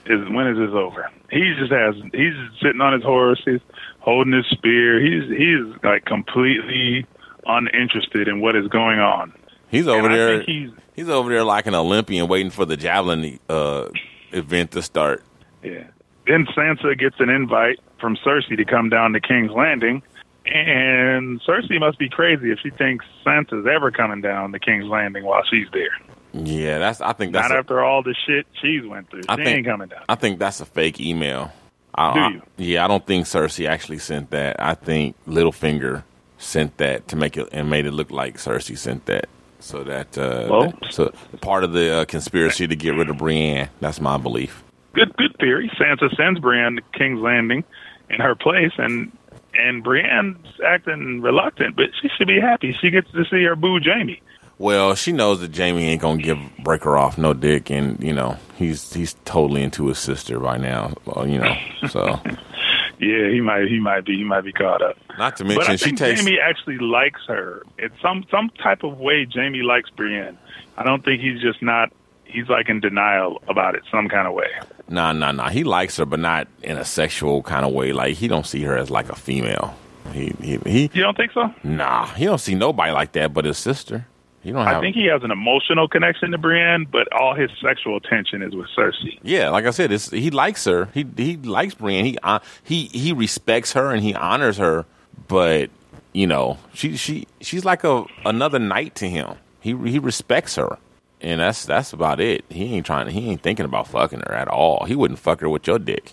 [0.05, 1.09] is when is this over?
[1.29, 3.41] He just has he's just sitting on his horse.
[3.45, 3.59] He's
[3.99, 5.01] holding his spear.
[5.03, 7.05] He's he's like completely
[7.45, 9.33] uninterested in what is going on.
[9.69, 10.41] He's over And there.
[10.43, 13.89] he's He's over there like an Olympian waiting for the javelin uh,
[14.31, 15.23] event to start.
[15.63, 15.85] Yeah.
[16.27, 20.03] Then Sansa gets an invite from Cersei to come down to King's Landing.
[20.45, 25.23] And Cersei must be crazy if she thinks Sansa's ever coming down to King's Landing
[25.23, 25.97] while she's there.
[26.33, 26.99] Yeah, that's.
[26.99, 27.49] I think that's.
[27.49, 29.21] Not a- after all the shit she's went through.
[29.29, 30.03] I she think ain't coming down.
[30.09, 31.51] I think that's a fake email.
[31.95, 32.41] I, Do I- you?
[32.57, 34.57] yeah, I don't think Cersei actually sent that.
[34.59, 36.03] I think Littlefinger
[36.39, 39.29] sent that to make it and made it look like Cersei sent that.
[39.59, 43.17] So that, uh, Well- that- so part of the uh, conspiracy to get rid of
[43.17, 43.69] Brienne.
[43.79, 44.61] That's my belief.
[44.93, 45.71] Good good theory.
[45.79, 47.63] Sansa sends Brienne to King's Landing
[48.09, 49.11] in her place and
[49.55, 52.75] and Brienne's acting reluctant, but she should be happy.
[52.81, 54.21] She gets to see her boo Jaime.
[54.59, 58.13] Well, she knows that Jaime ain't gonna give break her off no dick, and you
[58.13, 60.93] know he's he's totally into his sister by now.
[61.05, 61.55] Well, you know,
[61.89, 62.19] so
[62.99, 64.95] Yeah, he might he might be he might be caught up.
[65.17, 66.21] not to But I mention she think takes.
[66.23, 67.63] Jaime actually likes her.
[67.77, 70.37] It's some some type of way Jaime likes Brienne.
[70.77, 71.91] I don't think he's just not.
[72.33, 74.49] He's like in denial about it, some kind of way.
[74.89, 75.49] Nah, nah, nah.
[75.49, 77.93] He likes her, but not in a sexual kind of way.
[77.93, 79.75] Like he don't see her as like a female.
[80.11, 80.81] He he he.
[80.93, 81.53] You don't think so?
[81.63, 84.07] Nah, he don't see nobody like that but his sister.
[84.41, 84.77] He don't have.
[84.77, 88.53] I think he has an emotional connection to Brienne, but all his sexual attention is
[88.53, 89.17] with Cersei.
[89.23, 90.89] yeah, like I said, it's, he likes her.
[90.93, 92.03] He he likes Brienne.
[92.05, 94.85] He uh, he he respects her and he honors her.
[95.29, 95.69] But
[96.11, 99.35] you know, she she she's like a another knight to him.
[99.61, 100.77] He he respects her,
[101.23, 102.45] and that's that's about it.
[102.49, 103.07] He ain't trying.
[103.07, 104.85] He ain't thinking about fucking her at all.
[104.85, 106.11] He wouldn't fuck her with your dick.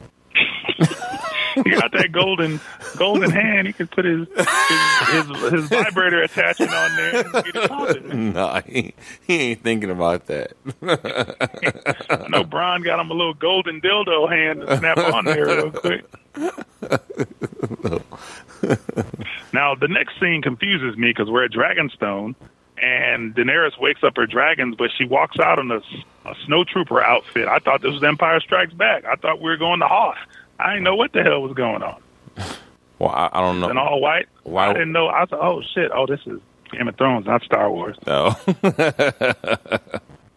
[1.55, 2.61] He got that golden
[2.97, 3.67] golden hand.
[3.67, 4.47] He could put his his,
[5.09, 8.33] his, his vibrator attachment on there and get it popping.
[8.33, 8.95] no, he,
[9.27, 10.53] he ain't thinking about that.
[10.83, 15.73] I know Bronn got him a little golden dildo hand to snap on there real
[15.73, 16.05] quick.
[19.53, 22.37] now the next scene confuses me because we're at Dragonstone,
[22.81, 25.77] and Daenerys wakes up her dragons, but she walks out in a,
[26.25, 27.49] a snow trooper outfit.
[27.49, 29.05] I thought this was Empire Strikes Back.
[29.05, 30.17] I thought we were going to Hoth.
[30.59, 32.01] I didn't know what the hell was going on.
[32.99, 33.69] Well, I, I don't know.
[33.71, 34.29] And all white.
[34.43, 35.07] Why- I didn't know.
[35.07, 35.91] I was like, oh shit.
[35.95, 36.41] Oh, this is
[36.71, 37.97] Game of Thrones, not Star Wars.
[38.07, 38.35] No.
[38.37, 38.55] Oh.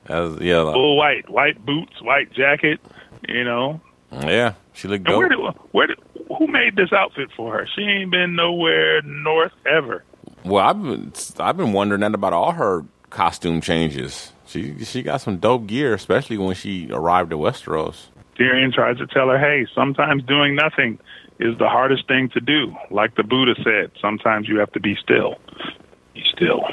[0.06, 2.80] That's, yeah, like- Full white, white boots, white jacket.
[3.28, 3.80] You know,
[4.12, 4.54] yeah.
[4.74, 5.38] She looked And where did
[5.72, 5.98] where did
[6.38, 7.68] who made this outfit for her?
[7.76, 10.04] She ain't been nowhere north ever.
[10.46, 14.32] Well, I've been I've been wondering that about all her costume changes.
[14.46, 18.08] She she got some dope gear, especially when she arrived at Westeros.
[18.38, 21.00] Tyrion tries to tell her, "Hey, sometimes doing nothing
[21.40, 24.96] is the hardest thing to do." Like the Buddha said, sometimes you have to be
[24.96, 25.38] still.
[26.14, 26.68] Be still.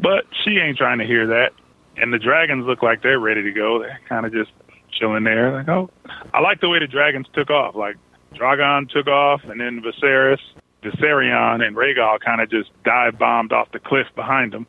[0.00, 1.52] But she ain't trying to hear that.
[1.96, 3.80] And the dragons look like they're ready to go.
[3.80, 4.52] They're kind of just
[4.92, 5.52] chilling there.
[5.52, 5.90] Like, oh,
[6.32, 7.74] I like the way the dragons took off.
[7.74, 7.96] Like
[8.34, 10.38] Drogon took off, and then Viserys,
[10.82, 14.66] Viserion, and Rhaegal kind of just dive bombed off the cliff behind them.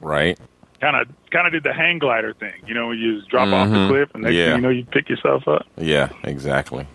[0.00, 0.38] Right.
[0.78, 2.52] kind of kind of did the hang glider thing.
[2.66, 3.88] You know, you just drop off the Mhm.
[3.88, 4.46] cliff and next Yeah.
[4.48, 5.64] thing you know, you pick yourself up.
[5.78, 6.10] Yeah.
[6.24, 6.86] Exactly.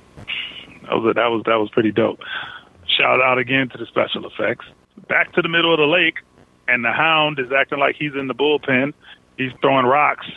[0.83, 2.19] That was that was that was pretty dope.
[2.85, 4.65] Shout out again to the special effects.
[5.07, 6.17] Back to the middle of the lake,
[6.67, 8.93] and the Hound is acting like he's in the bullpen.
[9.37, 10.27] He's throwing rocks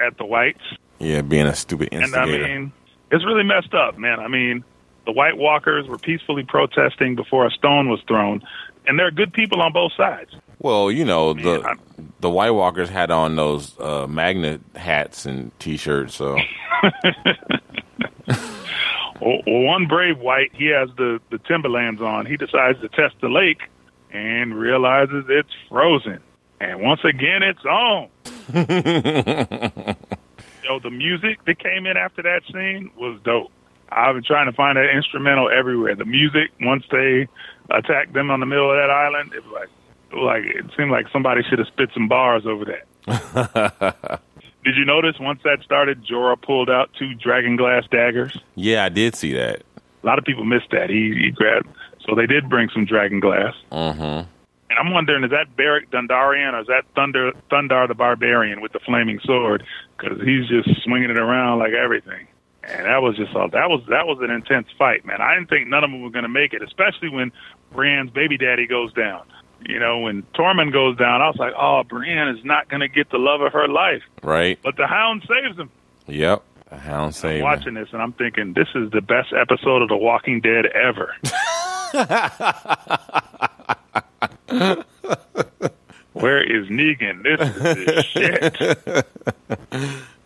[0.00, 0.62] at the whites,
[1.00, 1.22] Yeah.
[1.22, 2.70] Being a stupid and I mean,
[3.10, 4.20] it's really messed up, man.
[4.20, 4.62] I mean,
[5.04, 8.42] the White Walkers were peacefully protesting before a stone was thrown,
[8.86, 10.30] and there are good people on both sides.
[10.58, 11.76] well, you know the
[12.20, 16.36] the White Walkers had on those uh, magnet hats and T-shirts, so
[19.20, 22.26] one brave white, he has the, the Timberlands on.
[22.26, 23.62] He decides to test the lake
[24.10, 26.20] and realizes it's frozen.
[26.60, 28.08] And once again, it's on.
[30.64, 33.50] Yo, the music that came in after that scene was dope.
[33.96, 35.94] I've been trying to find that instrumental everywhere.
[35.94, 37.28] The music, once they
[37.70, 39.68] attacked them on the middle of that island, it was like,
[40.14, 44.20] like, it seemed like somebody should have spit some bars over that.
[44.64, 48.36] Did you notice once that started, Jorah pulled out two dragon glass daggers?
[48.54, 49.62] Yeah, I did see that.
[50.02, 50.88] A lot of people missed that.
[50.88, 51.68] He, he grabbed.
[52.06, 53.54] So they did bring some dragon glass.
[53.72, 54.28] Mm-hmm.
[54.72, 58.72] And I'm wondering, is that Beric Dondarrion or is that Thunder Thundarr the Barbarian with
[58.72, 59.64] the flaming sword?
[59.98, 62.26] Because he's just swinging it around like everything.
[62.64, 63.48] And that was just all.
[63.48, 65.20] That was that was an intense fight, man.
[65.20, 67.32] I didn't think none of them were going to make it, especially when
[67.72, 69.22] Brienne's baby daddy goes down.
[69.66, 72.88] You know, when Tormund goes down, I was like, oh, Brienne is not going to
[72.88, 74.02] get the love of her life.
[74.22, 74.58] Right.
[74.62, 75.70] But the Hound saves him.
[76.06, 76.42] Yep.
[76.70, 77.42] The Hound I'm him.
[77.42, 81.14] watching this, and I'm thinking, this is the best episode of The Walking Dead ever.
[86.12, 87.22] Where is Negan?
[87.22, 87.40] This
[87.78, 89.06] is shit.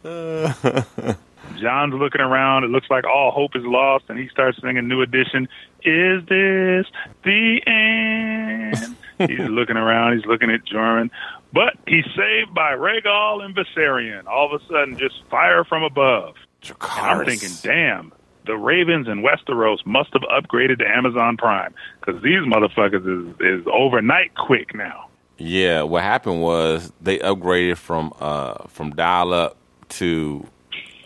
[1.60, 2.64] Jon's looking around.
[2.64, 5.48] It looks like all hope is lost, and he starts singing New Edition.
[5.82, 6.86] Is this
[7.24, 8.96] the end?
[9.30, 10.16] he's looking around.
[10.16, 11.10] He's looking at Tormund.
[11.52, 14.26] But he's saved by Rhaegal and Viserion.
[14.26, 16.34] All of a sudden, just fire from above.
[16.80, 18.12] I'm thinking, damn,
[18.46, 23.66] the Ravens and Westeros must have upgraded to Amazon Prime because these motherfuckers is, is
[23.72, 25.08] overnight quick now.
[25.38, 29.56] Yeah, what happened was they upgraded from uh from dial up
[29.90, 30.46] to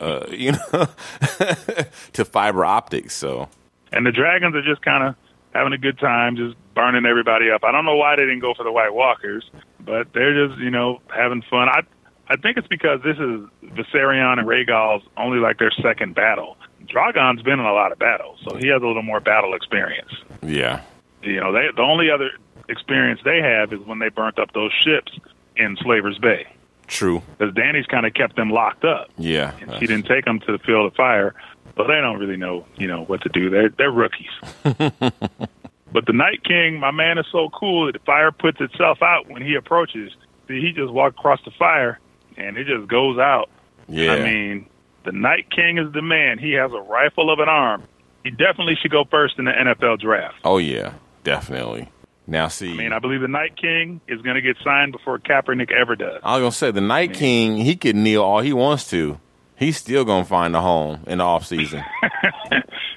[0.00, 0.58] uh you know
[2.12, 3.14] to fiber optics.
[3.14, 3.48] So
[3.92, 5.14] And the Dragons are just kind of
[5.54, 7.64] having a good time, just burning everybody up.
[7.64, 10.70] I don't know why they didn't go for the White Walkers, but they're just, you
[10.70, 11.68] know, having fun.
[11.68, 11.82] I
[12.28, 13.40] I think it's because this is
[13.74, 16.56] Viserion and Rhaegal's only like their second battle.
[16.86, 20.12] Drogon's been in a lot of battles, so he has a little more battle experience.
[20.42, 20.82] yeah,
[21.22, 22.30] You know, they the only other
[22.68, 25.12] experience they have is when they burnt up those ships
[25.56, 26.46] in Slaver's Bay.
[26.90, 27.22] True.
[27.38, 29.08] Because Dany's kind of kept them locked up.
[29.16, 31.34] Yeah, And she didn't take them to the field of fire,
[31.76, 33.48] so they don't really know, you know, what to do.
[33.48, 34.28] They're they're rookies.
[34.64, 39.28] but the Night King, my man, is so cool that the fire puts itself out
[39.30, 40.12] when he approaches.
[40.48, 41.98] See, he just walked across the fire,
[42.36, 43.48] and it just goes out.
[43.88, 44.12] yeah.
[44.12, 44.66] I mean,
[45.04, 46.38] the Night King is the man.
[46.38, 47.84] He has a rifle of an arm.
[48.24, 50.36] He definitely should go first in the NFL draft.
[50.44, 51.88] oh yeah, definitely.
[52.30, 55.18] Now see, I mean, I believe the Night King is going to get signed before
[55.18, 56.20] Kaepernick ever does.
[56.22, 57.56] I was gonna say the Night King.
[57.56, 59.18] He could kneel all he wants to.
[59.56, 61.84] He's still gonna find a home in the off season.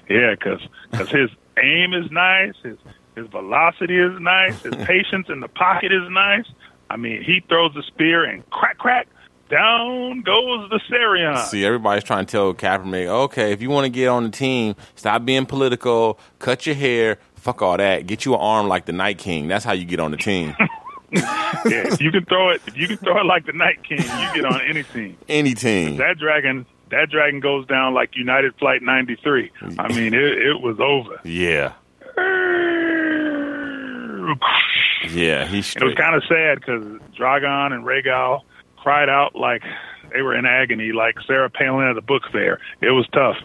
[0.10, 2.78] Yeah, because his aim is nice, his
[3.16, 6.46] his velocity is nice, his patience in the pocket is nice.
[6.90, 9.08] I mean, he throws the spear and crack, crack,
[9.50, 11.38] down goes the Sarion.
[11.46, 14.76] See, everybody's trying to tell Kaepernick, okay, if you want to get on the team,
[14.96, 18.94] stop being political, cut your hair, fuck all that, get you an arm like the
[18.94, 19.48] Night King.
[19.50, 20.56] That's how you get on the team.
[21.12, 24.00] yeah, if you can throw it, if you can throw it like the Night King,
[24.00, 25.18] you get on any team.
[25.28, 25.98] Any team.
[25.98, 29.52] That dragon, that dragon goes down like United Flight 93.
[29.78, 31.20] I mean, it, it was over.
[31.26, 31.74] Yeah,
[35.10, 36.84] yeah, he's It was kind of sad because
[37.18, 38.42] Drogon and Rhaegal
[38.78, 39.64] cried out like
[40.14, 42.60] they were in agony, like Sarah Palin at a book fair.
[42.82, 43.38] It was tough,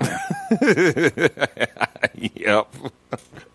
[2.14, 2.68] yep.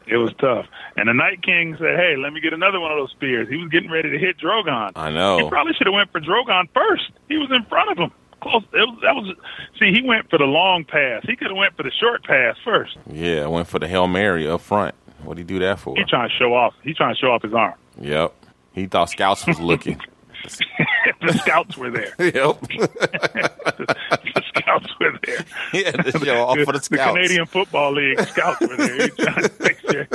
[0.06, 0.66] It was tough.
[0.98, 3.58] And the Night King said, "Hey, let me get another one of those spears." He
[3.58, 4.92] was getting ready to hit Drogon.
[4.96, 5.38] I know.
[5.38, 7.10] He probably should have went for Drogon first.
[7.30, 8.12] He was in front of him.
[8.42, 8.64] Close.
[8.74, 9.36] It was, that was.
[9.80, 11.24] See, he went for the long pass.
[11.26, 12.98] He could have went for the short pass first.
[13.10, 14.94] Yeah, went for the Hail Mary up front.
[15.24, 15.96] What'd he do that for?
[15.96, 16.74] He trying to show off.
[16.84, 17.76] He trying to show off his arm.
[18.00, 18.34] Yep.
[18.74, 20.00] He thought scouts was looking.
[21.22, 22.14] the scouts were there.
[22.20, 22.58] yep.
[24.34, 25.46] The scouts were there.
[25.74, 27.14] Yeah, the show off for the The.
[27.14, 29.04] Canadian Football League scouts were there.
[29.04, 30.08] He trying to make sure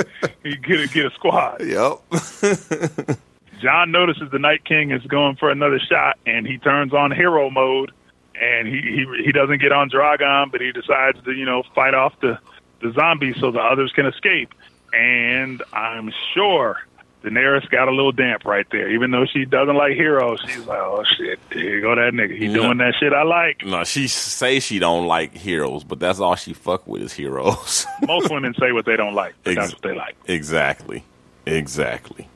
[0.43, 1.61] he get a, get a squad.
[1.61, 3.19] Yep.
[3.59, 7.49] Jon notices the Night King is going for another shot, and he turns on hero
[7.49, 7.91] mode,
[8.39, 11.93] and he he he doesn't get on Drogon, but he decides to you know fight
[11.93, 12.39] off the
[12.81, 14.53] the zombies so the others can escape.
[14.93, 16.79] And I'm sure
[17.23, 20.39] Daenerys got a little damp right there, even though she doesn't like heroes.
[20.47, 22.37] She's like, oh shit, here you go that nigga.
[22.37, 22.53] He Yeah.
[22.53, 23.65] doing that shit I like.
[23.65, 27.85] no, she say she don't like heroes, but that's all she fuck with is heroes.
[28.07, 30.15] Most women say what they don't like, but that's what they like.
[30.27, 31.03] exactly.
[31.45, 32.27] Exactly.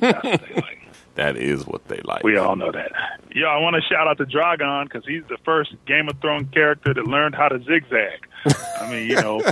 [0.00, 0.78] That's what they like.
[1.14, 2.22] That is what they like.
[2.22, 2.90] We all know that.
[3.34, 6.48] Yo, I want to shout out to Drogon because he's the first Game of Thrones
[6.54, 8.26] character that learned how to zigzag.
[8.80, 9.42] I mean, you know,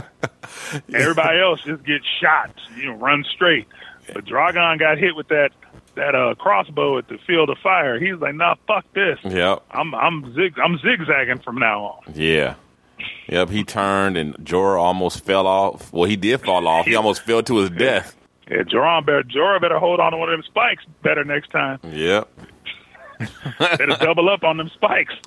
[0.95, 3.67] everybody else just gets shot, you know, run straight.
[4.15, 5.51] But Drogon got hit with that
[5.97, 7.99] that uh, crossbow at the field of fire.
[7.99, 9.19] He's like, nah, fuck this.
[9.25, 9.63] Yep.
[9.71, 12.15] I'm I'm zig I'm zigzagging from now on.
[12.15, 12.55] Yeah.
[13.29, 15.93] Yep, he turned and Jorah almost fell off.
[15.93, 16.87] Well, he did fall off.
[16.87, 18.17] He almost fell to his death.
[18.51, 21.79] Yeah, Jorah better Jorah better hold on to one of them spikes better next time.
[21.85, 22.29] Yep.
[23.59, 25.13] Better double up on them spikes.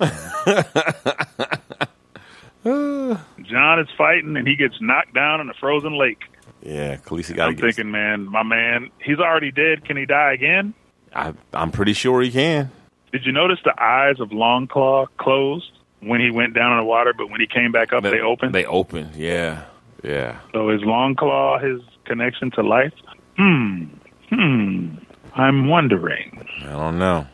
[2.64, 6.22] Jon is fighting and he gets knocked down in a frozen lake.
[6.64, 9.84] Yeah, Khaleesi got to I'm thinking, man, my man, he's already dead.
[9.84, 10.74] Can he die again?
[11.14, 12.70] I, I'm pretty sure he can.
[13.12, 17.12] Did you notice the eyes of Longclaw closed when he went down in the water,
[17.16, 18.54] but when he came back up, they opened?
[18.54, 19.14] They opened.
[19.14, 19.64] Yeah.
[20.02, 20.40] Yeah.
[20.52, 22.92] So is Longclaw his connection to life?
[23.36, 23.84] Hmm.
[24.30, 24.96] Hmm.
[25.34, 26.46] I'm wondering.
[26.62, 27.26] I don't know.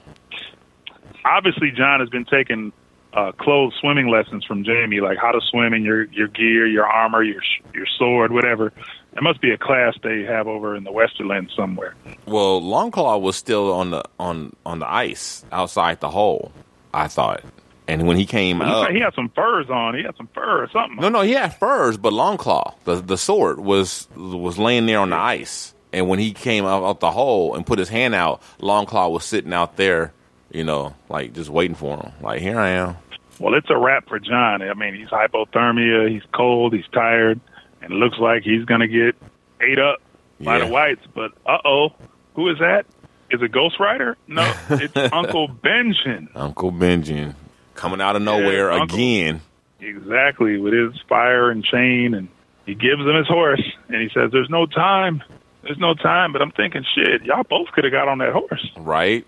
[1.24, 2.72] Obviously, Jon has been taking
[3.13, 6.87] uh, closed swimming lessons from Jaime, like how to swim in your your gear, your
[6.87, 7.43] armor, your
[7.75, 8.73] your sword, whatever.
[9.13, 11.95] There must be a class they have over in the Westerland somewhere.
[12.27, 16.53] Well, Longclaw was still on the on on the ice outside the hole.
[16.93, 17.43] I thought,
[17.89, 19.95] and when he came up, he had some furs on.
[19.95, 20.97] He had some fur or something.
[21.01, 25.11] No, no, he had furs, but Longclaw, the the sword was was laying there on
[25.11, 25.75] the ice.
[25.93, 29.25] And when he came out, out the hole and put his hand out, Longclaw was
[29.25, 30.13] sitting out there,
[30.51, 32.12] you know, like just waiting for him.
[32.20, 32.96] Like here I am.
[33.38, 34.61] Well, it's a wrap for Jon.
[34.62, 36.11] I mean, he's hypothermia.
[36.11, 36.74] He's cold.
[36.74, 37.40] He's tired,
[37.80, 39.14] and it looks like he's going to get
[39.62, 40.01] ate up
[40.40, 40.66] by Yeah.
[40.66, 41.03] the whites.
[41.14, 41.92] But uh oh,
[42.34, 42.84] who is that?
[43.30, 44.16] Is it Ghost Rider?
[44.26, 46.28] No, it's Uncle Benjen.
[46.34, 47.34] Uncle Benjen
[47.74, 49.40] coming out of nowhere Uncle- again.
[49.80, 52.28] Exactly, with his fire and chain, and
[52.66, 55.22] he gives him his horse, and he says, "There's no time.
[55.63, 58.71] There's no time." But I'm thinking, shit, y'all both could have got on that horse.
[58.77, 59.27] Right?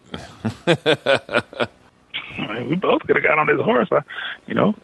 [2.38, 3.88] I mean, we both could have got on this horse.
[3.92, 4.00] I,
[4.46, 4.74] you know,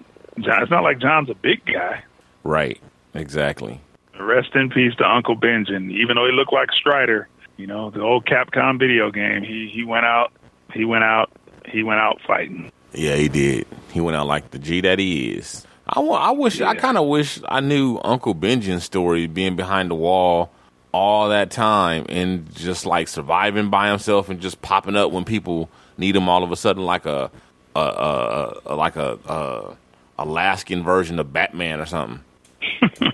[0.41, 2.03] Jon, it's not like Jon's a big guy.
[2.45, 2.81] Right.
[3.15, 3.81] Exactly.
[4.19, 5.91] Rest in peace to Uncle Benjen.
[5.93, 9.85] Even though he looked like Strider, you know, the old Capcom video game, he he
[9.85, 10.33] went out,
[10.73, 11.31] he went out,
[11.67, 12.71] he went out fighting.
[12.93, 13.67] Yeah, he did.
[13.93, 15.67] He went out like the G that he is.
[15.89, 16.01] I.
[16.01, 16.61] I wish.
[16.61, 20.51] I kind of wish I knew Uncle Benjen's story, being behind the wall
[20.93, 25.69] all that time and just like surviving by himself and just popping up when people
[25.97, 27.31] need him all of a sudden, like a,
[27.77, 29.77] a, a, a like a, a
[30.19, 32.25] Alaskan version of Batman or something.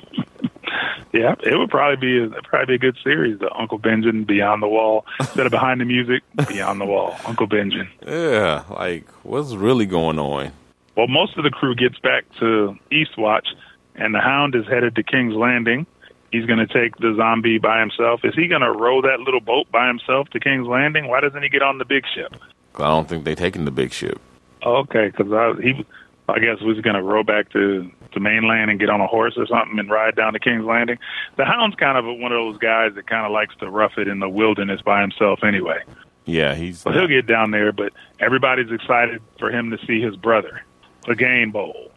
[1.14, 3.38] Yeah, it would probably be a, probably be a good series.
[3.38, 7.14] The Uncle Benjen Beyond the Wall instead of Behind the Music, Beyond the Wall.
[7.24, 7.86] Uncle Benjen.
[8.04, 10.50] Yeah, like what's really going on?
[10.96, 13.46] Well, most of the crew gets back to Eastwatch,
[13.94, 15.86] and the Hound is headed to King's Landing.
[16.35, 18.24] He's going to take the zombie by himself.
[18.24, 21.07] Is he going to row that little boat by himself to King's Landing?
[21.07, 22.35] Why doesn't he get on the big ship?
[22.74, 24.20] I don't think they're taking the big ship.
[24.64, 25.87] Okay, because I, he,
[26.28, 29.35] I guess, was going to row back to to mainland and get on a horse
[29.37, 30.99] or something and ride down to King's Landing.
[31.37, 34.09] The Hound's kind of one of those guys that kind of likes to rough it
[34.09, 35.82] in the wilderness by himself anyway.
[36.24, 36.80] Yeah, he's.
[36.80, 40.64] So he'll get down there, but everybody's excited for him to see his brother,
[41.07, 41.93] the Game Bowl.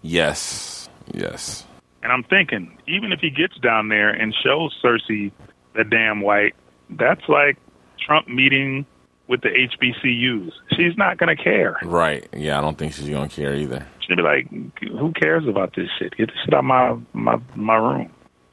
[0.00, 1.64] yes, yes.
[2.04, 5.32] And I'm thinking, even if he gets down there and shows Cersei
[5.74, 6.54] the damn white,
[6.90, 7.56] that's like
[7.98, 8.84] Trump meeting
[9.26, 10.52] with the HBCUs.
[10.76, 11.78] She's not going to care.
[11.82, 12.28] Right.
[12.36, 13.86] Yeah, I don't think she's gonna care either.
[14.00, 14.50] She'll be like,
[14.82, 16.14] "Who cares about this shit?
[16.14, 18.10] Get this shit out of my my my room."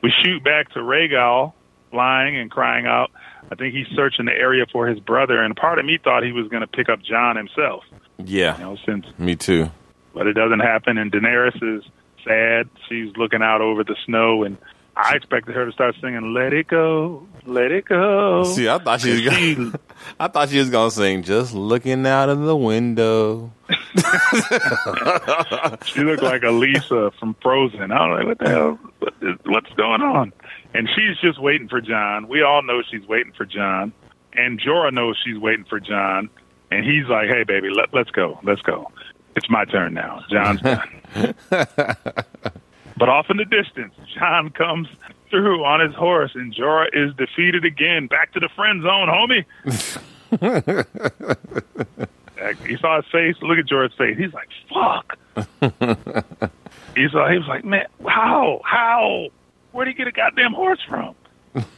[0.00, 1.52] we shoot back to Rhaegal,
[1.92, 3.10] lying and crying out.
[3.50, 6.30] I think he's searching the area for his brother, and part of me thought he
[6.30, 7.82] was going to pick up Jon himself.
[8.18, 9.70] Yeah, You know, since me too.
[10.16, 10.96] But it doesn't happen.
[10.96, 11.84] And Daenerys is
[12.24, 12.70] sad.
[12.88, 14.56] She's looking out over the snow, and
[14.96, 19.02] I expected her to start singing "Let It Go, Let It Go." See, I thought
[19.02, 19.78] she was gonna,
[20.18, 23.52] I thought she was gonna sing "Just Looking Out of the Window."
[25.84, 27.92] she looked like Elsa from Frozen.
[27.92, 28.78] I was like, what the hell?
[29.00, 30.32] What is, what's going on?
[30.72, 32.26] And she's just waiting for Jon.
[32.28, 33.92] We all know she's waiting for Jon.
[34.32, 36.30] And Jorah knows she's waiting for Jon.
[36.70, 38.38] And he's like, hey, baby, let, let's go.
[38.42, 38.90] Let's go.
[39.36, 40.24] It's my turn now.
[40.30, 41.00] Jon's done.
[41.50, 44.88] but off in the distance, Jon comes
[45.30, 48.06] through on his horse, and Jorah is defeated again.
[48.06, 49.44] Back to the friend zone, homie.
[52.66, 53.34] He saw his face.
[53.40, 54.18] Look at Jorah's face.
[54.18, 55.16] He's like, "Fuck."
[56.94, 57.30] he saw.
[57.30, 58.60] He was like, "Man, how?
[58.62, 59.28] How?
[59.72, 61.14] Where'd he get a goddamn horse from?"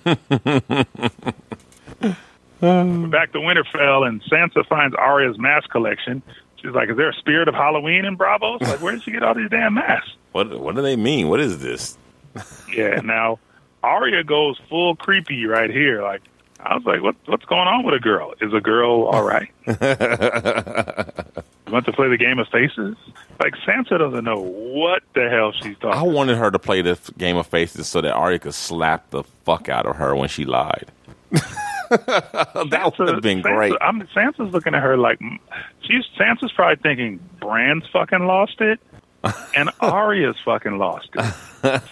[0.04, 0.18] Back
[3.32, 6.22] to Winterfell, and Sansa finds Arya's mask collection.
[6.60, 8.60] She's like, "Is there a spirit of Halloween in Braavos?
[8.60, 11.28] Like, where did she get all these damn masks?" What What do they mean?
[11.28, 11.96] What is this?
[12.74, 13.00] Yeah.
[13.02, 13.38] Now,
[13.82, 16.02] Arya goes full creepy right here.
[16.02, 16.20] Like,
[16.60, 17.16] I was like, "What?
[17.26, 18.34] What's going on with a girl?
[18.40, 19.74] Is a girl all right?" you
[21.72, 22.96] want to play the game of faces?
[23.40, 25.98] Like Sansa doesn't know what the hell she's talking.
[25.98, 29.22] I wanted her to play the game of faces so that Arya could slap the
[29.44, 30.90] fuck out of her when she lied.
[31.90, 33.72] that would have been Sansa- great.
[33.80, 35.20] I'm Sansa's looking at her like
[35.82, 38.80] she's Sansa's probably thinking Bran's fucking lost it,
[39.56, 41.82] and Arya's fucking lost it.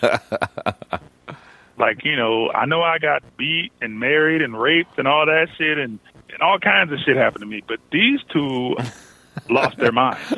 [1.78, 5.48] like you know, I know I got beat and married and raped and all that
[5.56, 5.98] shit, and
[6.30, 8.76] and all kinds of shit happened to me, but these two
[9.48, 10.34] lost their minds.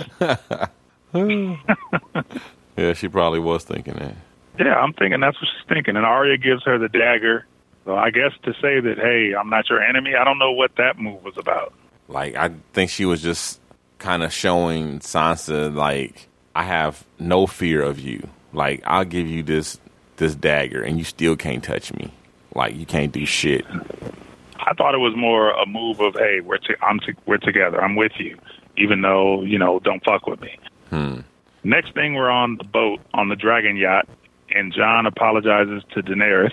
[2.77, 4.15] Yeah, she probably was thinking that.
[4.59, 5.97] Yeah, I'm thinking that's what she's thinking.
[5.97, 7.45] And Arya gives her the dagger,
[7.85, 10.77] So I guess to say that, hey, I'm not your enemy, I don't know what
[10.77, 11.73] that move was about.
[12.09, 13.61] Like I think she was just
[13.99, 18.29] kind of showing Sansa like I have no fear of you.
[18.53, 19.79] Like I'll give you this
[20.17, 22.13] this dagger and you still can't touch me.
[22.55, 23.65] Like you can't do shit.
[24.61, 27.83] I thought it was more a move of, hey, we're to, I'm to, we're together,
[27.83, 28.37] I'm with you,
[28.77, 30.59] even though you know, don't fuck with me.
[30.91, 31.21] Hmm.
[31.65, 34.09] Next thing, we're on the boat on the dragon yacht,
[34.51, 36.53] and Jon apologizes to Daenerys.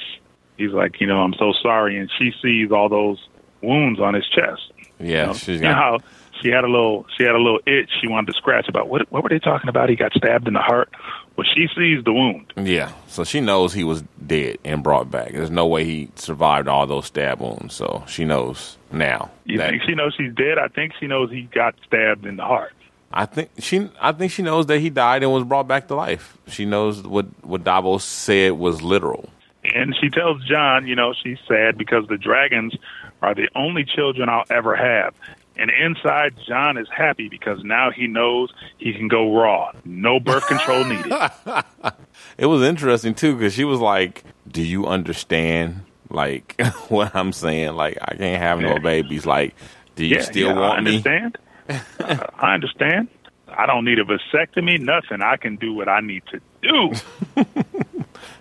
[0.58, 3.28] He's like, you know, I'm so sorry, and she sees all those
[3.62, 4.72] wounds on his chest.
[5.00, 5.98] Yeah, You know, she's you know how
[6.42, 9.12] she had a little she had a little itch she wanted to scratch about what
[9.12, 9.90] what were they talking about?
[9.90, 10.90] He got stabbed in the heart.
[11.36, 12.54] Well, she sees the wound.
[12.56, 15.34] Yeah, so she knows he was dead and brought back.
[15.34, 17.76] There's no way he survived all those stab wounds.
[17.76, 19.32] So she knows now.
[19.44, 20.58] You that- think she knows she's dead?
[20.58, 22.72] I think she knows he got stabbed in the heart.
[23.12, 23.90] I think she.
[24.02, 26.38] I think she knows that he died and was brought back to life.
[26.48, 29.30] She knows what what Davos said was literal.
[29.74, 32.76] And she tells Jon, you know, she's sad because the dragons
[33.22, 35.14] are the only children I'll ever have.
[35.58, 39.72] And inside, Jon is happy because now he knows he can go raw.
[39.86, 41.12] No birth control needed.
[42.38, 46.60] It was interesting too because she was like, "Do you understand like
[46.90, 47.76] what I'm saying?
[47.76, 49.26] Like I can't have no babies.
[49.26, 49.56] Like,
[49.96, 51.38] do you yeah, still yeah, want I me?" understand.
[52.00, 53.08] Uh, I understand.
[53.48, 55.22] I don't need a vasectomy, nothing.
[55.24, 57.44] I can do what I need to do.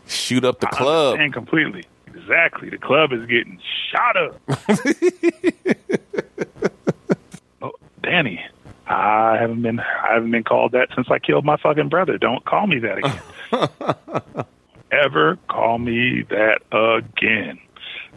[0.07, 1.13] Shoot up the I club.
[1.15, 1.85] understand completely.
[2.07, 2.71] Exactly.
[2.71, 3.59] The club is getting
[3.91, 4.41] shot up.
[7.63, 7.73] oh,
[8.03, 8.41] Dany,
[8.87, 12.19] I haven't been I haven't been called that since I killed my fucking brother.
[12.19, 14.47] Don't call me that again.
[14.93, 17.59] Ever call me that again.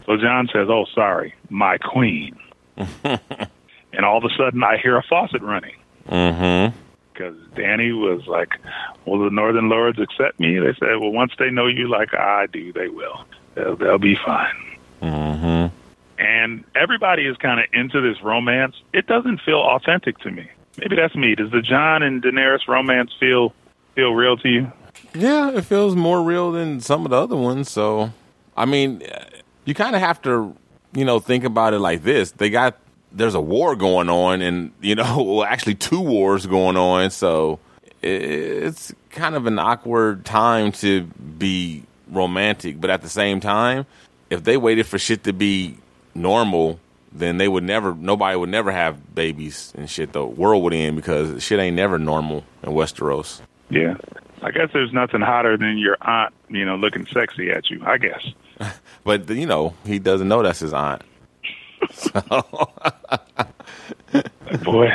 [0.06, 2.38] So Jon says, "Oh, sorry, my queen."
[3.04, 5.76] and all of a sudden, I hear a faucet running
[6.10, 6.78] Mm-hmm.
[7.18, 8.60] Because Dany was like,
[9.06, 12.46] "Will the Northern Lords accept me?" They said, "Well, once they know you like I
[12.48, 13.26] do, they will.
[13.56, 14.56] They'll, they'll be fine."
[15.02, 15.76] Mm-hmm.
[16.20, 18.76] And everybody is kind of into this romance.
[18.94, 20.50] It doesn't feel authentic to me.
[20.78, 21.36] Maybe that's me.
[21.36, 23.54] Does the Jon and Daenerys romance feel
[23.96, 24.72] feel real to you?
[25.16, 27.72] Yeah, it feels more real than some of the other ones.
[27.72, 28.12] So,
[28.56, 29.02] I mean,
[29.66, 30.56] you kind of have to,
[30.94, 32.32] you know, think about it like this.
[32.32, 32.78] They got
[33.18, 37.12] there's a war going on, and you know, well, actually two wars going on.
[37.12, 37.60] So
[38.02, 43.86] it's kind of an awkward time to be romantic, but at the same time,
[44.30, 45.78] if they waited for shit to be
[46.18, 46.80] normal.
[47.14, 50.12] Then they would never, nobody would never have babies and shit.
[50.12, 53.42] The world would end because shit ain't never normal in Westeros.
[53.70, 53.96] Yeah.
[54.42, 57.82] I guess there's nothing hotter than your aunt, you know, looking sexy at you.
[57.86, 58.34] I guess.
[59.04, 61.02] But you know, he doesn't know that's his aunt.
[64.64, 64.90] Boy,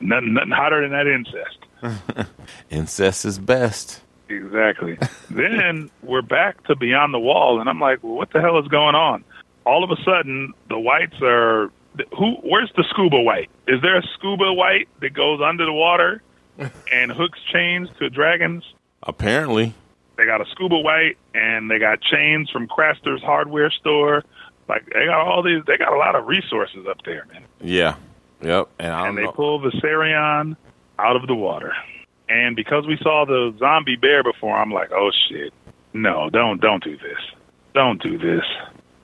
[0.00, 1.58] nothing, nothing hotter than that incest.
[2.70, 4.02] Incest is best.
[4.28, 4.98] Exactly.
[5.30, 8.68] then we're back to Beyond the Wall, and I'm like, well, what the hell is
[8.68, 9.24] going on?
[9.64, 11.70] All of a sudden, the whites are.
[12.16, 12.34] Who?
[12.42, 13.50] Where's the scuba white?
[13.66, 16.22] Is there a scuba white that goes under the water
[16.92, 18.64] and hooks chains to dragons?
[19.02, 19.74] Apparently,
[20.16, 24.24] They got a scuba white, and they got chains from Craster's hardware store.
[24.68, 25.62] Like they got all these.
[25.66, 27.42] They got a lot of resources up there, man.
[27.60, 27.96] yeah,
[28.42, 28.68] yep.
[28.78, 29.32] And I don't and they know.
[29.32, 30.56] pull Viserion
[30.98, 31.72] out of the water.
[32.28, 35.54] And because we saw the zombie bear before, I'm like, oh shit,
[35.94, 37.18] no, don't don't do this,
[37.74, 38.44] don't do this.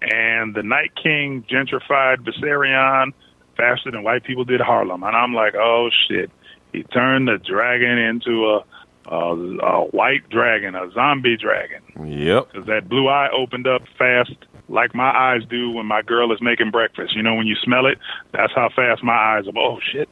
[0.02, 3.12] And the Night King gentrified Viserion
[3.56, 6.30] faster than white people did Harlem, and I'm like, oh shit,
[6.74, 8.64] he turned the dragon into a
[9.06, 12.52] a, a white dragon, a zombie dragon, Yep.
[12.52, 14.34] because that blue eye opened up fast.
[14.68, 17.14] Like my eyes do when my girl is making breakfast.
[17.14, 17.98] You know, when you smell it,
[18.32, 19.52] that's how fast my eyes are.
[19.56, 20.08] Oh, shit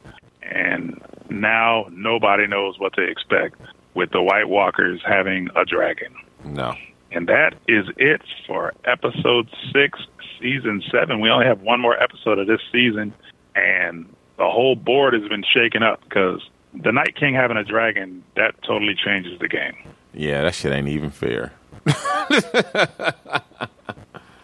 [0.53, 3.59] and now nobody knows what to expect
[3.93, 6.15] with the White Walkers having a dragon.
[6.43, 6.73] No.
[7.11, 9.99] And that is it for episode six,
[10.39, 11.19] season seven.
[11.19, 13.13] We only have one more episode of this season,
[13.55, 16.41] and the whole board has been shaken up because
[16.73, 19.75] the Night King having a dragon that totally changes the game.
[20.13, 21.53] Yeah, that shit ain't even fair.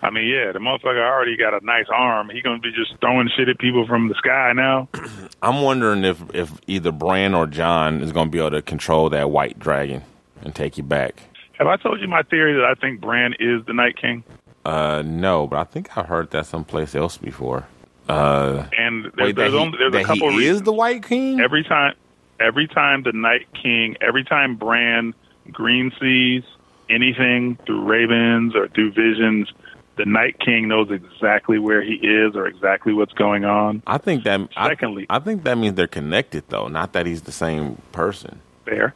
[0.09, 2.31] I mean, yeah, the motherfucker already got a nice arm.
[2.31, 4.87] He gonna be just throwing shit at people from the sky now.
[5.43, 9.11] I'm wondering if if either Bran or Jon is going to be able to control
[9.11, 10.01] that white dragon
[10.41, 11.21] and take you back.
[11.59, 14.23] Have I told you my theory that I think Bran is the Night King?
[14.65, 17.67] Uh, no, but I think I heard that someplace else before.
[18.07, 20.57] Uh, And there, wait, there's he, only there's a couple he reasons.
[20.57, 21.39] is the White King.
[21.39, 21.93] every time
[22.39, 25.13] every time the night king every time bran
[25.51, 26.41] green sees
[26.89, 29.51] anything through ravens or through visions
[29.99, 34.23] the night king knows exactly where he is or exactly what's going on I think
[34.23, 34.39] that.
[34.55, 36.69] I- Secondly- I, think that means they're connected, though.
[36.69, 38.39] Not that he's the same person.
[38.65, 38.93] there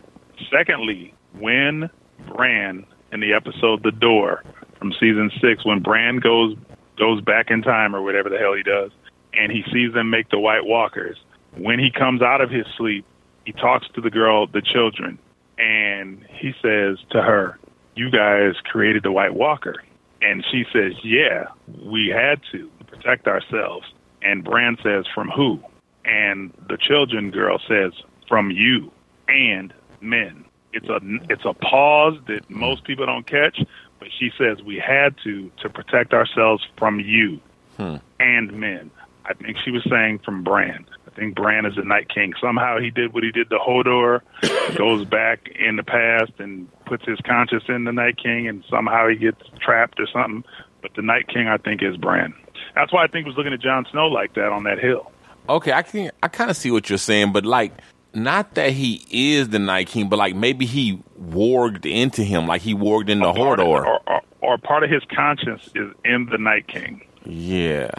[0.52, 1.90] secondly when
[2.28, 4.44] bran in the episode the door
[4.80, 6.56] from season six when Bran goes
[6.98, 8.92] goes back in time or whatever the hell he does,
[9.34, 11.18] and he sees them make the White Walkers.
[11.58, 13.04] When he comes out of his sleep,
[13.46, 15.18] he talks to the girl, the children,
[15.58, 17.58] and he says to her,
[17.96, 19.76] "You guys created the White Walker,"
[20.24, 21.48] and she says, "Yeah,
[21.84, 23.86] we had to protect ourselves."
[24.22, 25.60] And Bran says, "From who?"
[26.06, 27.94] And the children girl says,
[28.28, 28.92] "From you
[29.28, 31.00] and men." It's a
[31.30, 33.60] it's a pause that most people don't catch,
[34.00, 37.40] but she says we had to to protect ourselves from you
[37.78, 37.98] hmm.
[38.20, 38.90] and men.
[39.26, 40.86] I think she was saying from Bran.
[41.14, 42.34] I think Bran is the Night King.
[42.42, 44.22] Somehow he did what he did to Hodor,
[44.78, 49.08] goes back in the past and puts his conscience in the Night King, and somehow
[49.08, 50.44] he gets trapped or something.
[50.82, 52.34] But the Night King, I think, is Bran.
[52.76, 55.12] That's why I think he was looking at Jon Snow like that on that hill.
[55.48, 57.74] Okay, I can I kind of see what you're saying, but like
[58.16, 62.62] not that he is the Night King, but like maybe he warged into him, like
[62.62, 63.86] he warged into Part of- Hodor.
[63.86, 67.06] or, or, or part of his conscience is in the Night King.
[67.26, 67.90] Yeah,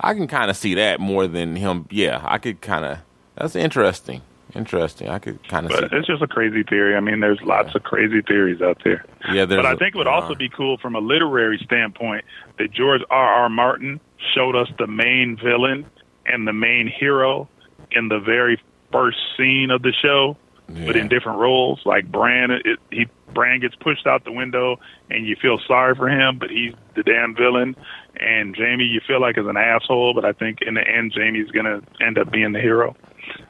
[0.00, 1.86] I can kind of see that more than him.
[1.90, 2.98] Yeah, I could kind of.
[3.36, 4.22] That's interesting.
[4.54, 5.08] Interesting.
[5.08, 5.80] I could kind of see.
[5.80, 6.94] But it's just a crazy theory.
[6.94, 9.04] I mean, there's lots of crazy theories out there.
[9.32, 10.36] Yeah, there's But I think it would also are.
[10.36, 12.24] be cool from a literary standpoint
[12.58, 13.24] that George R.
[13.42, 13.48] R.
[13.48, 13.98] Martin
[14.34, 15.86] showed us the main villain
[16.26, 17.48] and the main hero
[17.90, 18.60] in the very
[18.92, 20.36] first scene of the show,
[20.68, 21.80] but in different roles.
[21.84, 24.78] Like Bran, it, he Bran gets pushed out the window,
[25.10, 27.76] and you feel sorry for him, but he's the damn villain.
[28.18, 31.50] And Jaime, you feel like is an asshole, but I think in the end, Jaime's
[31.50, 32.96] gonna end up being the hero.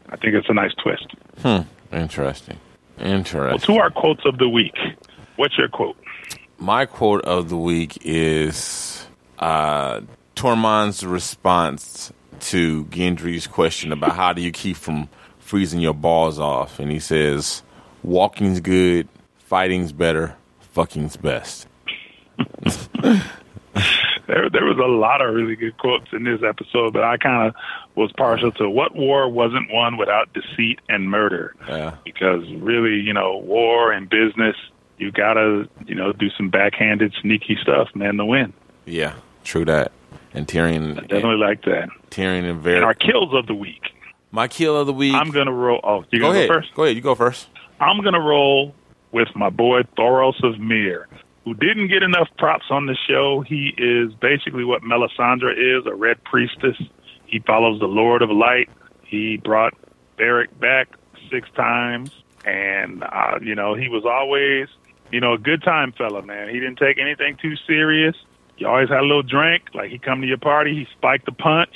[0.08, 1.06] I think it's a nice twist.
[1.42, 1.62] Hmm.
[1.94, 2.58] Interesting.
[2.98, 3.74] Well, Interesting.
[3.74, 4.76] to our quotes of the week.
[5.36, 5.96] What's your quote?
[6.58, 9.06] My quote of the week is
[9.38, 10.00] uh,
[10.36, 15.08] Tormund's response to Gendry's question about how do you keep from
[15.44, 17.62] freezing your balls off, and he says,
[18.02, 20.34] "Walking's good, fighting's better,
[20.74, 21.68] fucking's best."
[24.26, 27.46] There, there was a lot of really good quotes in this episode, but I kind
[27.48, 27.54] of
[27.94, 31.54] was partial to what war wasn't won without deceit and murder.
[31.68, 31.96] Yeah.
[32.06, 34.56] Because really, you know, war and business,
[34.96, 38.54] you gotta, you know, do some backhanded, sneaky stuff, man, to win.
[38.86, 39.12] Yeah,
[39.44, 39.92] true that.
[40.32, 41.90] And Tyrion, Definitely like that.
[42.10, 42.82] Tyrion and And very.
[42.82, 43.93] our kills of the week.
[44.34, 45.14] My kill of the week.
[45.14, 45.78] I'm gonna roll.
[45.84, 46.48] Oh, you go gonna ahead.
[46.48, 46.74] go first?
[46.74, 46.96] Go ahead.
[46.96, 47.46] You go first.
[47.80, 48.74] I'm going to roll
[49.12, 51.06] with my boy Thoros of Myr,
[51.44, 53.44] who didn't get enough props on the show.
[53.46, 56.76] He is basically what Melisandre is, a red priestess.
[57.26, 58.68] He follows the Lord of Light.
[59.04, 59.74] He brought
[60.16, 60.88] Beric back
[61.30, 62.10] six times,
[62.44, 64.68] and uh, you know he was always,
[65.12, 66.48] you know, a good time fella, man.
[66.48, 68.16] He didn't take anything too serious.
[68.56, 69.64] He always had a little drink.
[69.74, 71.74] Like he come to your party, he spiked the punch.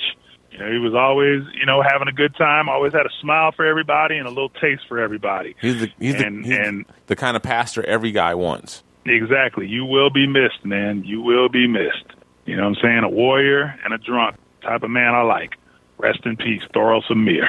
[0.51, 2.69] You know, he was always, you know, having a good time.
[2.69, 5.55] Always had a smile for everybody and a little taste for everybody.
[5.61, 8.83] He's the he's, And- the, he's and- the kind of pastor every guy wants.
[9.05, 9.67] Exactly.
[9.67, 11.03] You will be missed, man.
[11.03, 12.03] You will be missed.
[12.45, 13.03] You know what I'm saying?
[13.03, 15.55] A warrior and a drunk type of man I like.
[15.97, 17.47] Rest in peace, Thoros of Myr.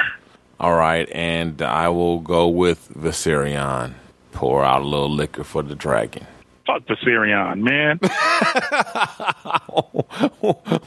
[0.59, 3.95] All right, and I will go with Viserion.
[4.33, 6.27] Pour out a little liquor for the dragon.
[6.71, 7.99] Fuck Viserion, man.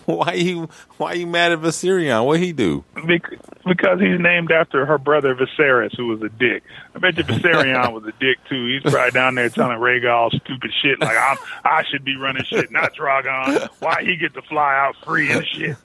[0.06, 2.26] why you why you mad at Viserion?
[2.26, 2.86] What he do?
[3.06, 6.64] Bec- because he's named after her brother Viserys, who was a dick.
[6.96, 8.66] I bet you Viserion was a dick too.
[8.66, 12.46] He's probably down there telling Rhaegar all stupid shit like I'm, I should be running
[12.46, 13.68] shit, not Drogon.
[13.80, 15.76] Why he get to fly out free and shit?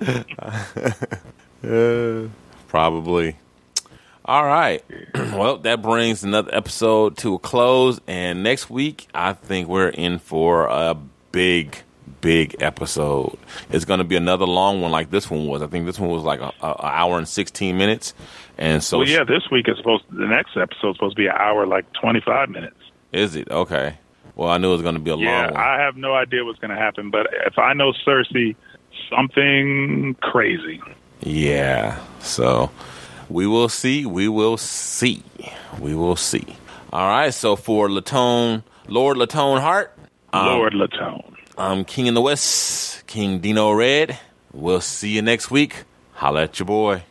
[1.62, 2.26] Uh,
[2.68, 3.36] probably.
[4.24, 4.84] All right.
[5.14, 8.00] well, that brings another episode to a close.
[8.06, 10.96] And next week, I think we're in for a
[11.32, 11.78] big,
[12.20, 13.38] big episode.
[13.70, 15.62] It's going to be another long one like this one was.
[15.62, 18.14] I think this one was like a, a, a hour and 16 minutes.
[18.58, 20.04] And so, Well, yeah, this week is supposed.
[20.10, 22.76] to, The next episode is supposed to be an hour, like 25 minutes.
[23.12, 23.50] is it?
[23.50, 23.96] Okay.
[24.36, 25.62] Well, I knew it was going to be a Yeah, long one.
[25.62, 28.54] I have no idea what's going to happen, but if I know Cersei,
[29.08, 30.80] something crazy.
[31.20, 31.98] Yeah.
[32.20, 32.70] So
[33.30, 34.04] we will see.
[34.04, 35.22] We will see.
[35.78, 36.44] We will see.
[36.92, 37.32] All right.
[37.32, 39.96] So for Latone, Lord Latone Heart,
[40.34, 41.34] Lord Latone.
[41.56, 44.18] I'm King in the West, King Dino Red.
[44.52, 45.84] We'll see you next week.
[46.14, 47.02] Holla at your boy.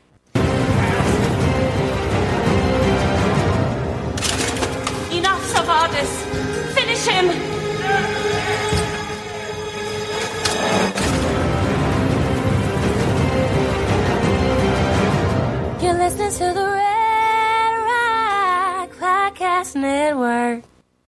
[16.30, 20.64] Listening to the Red Rock Podcast Network.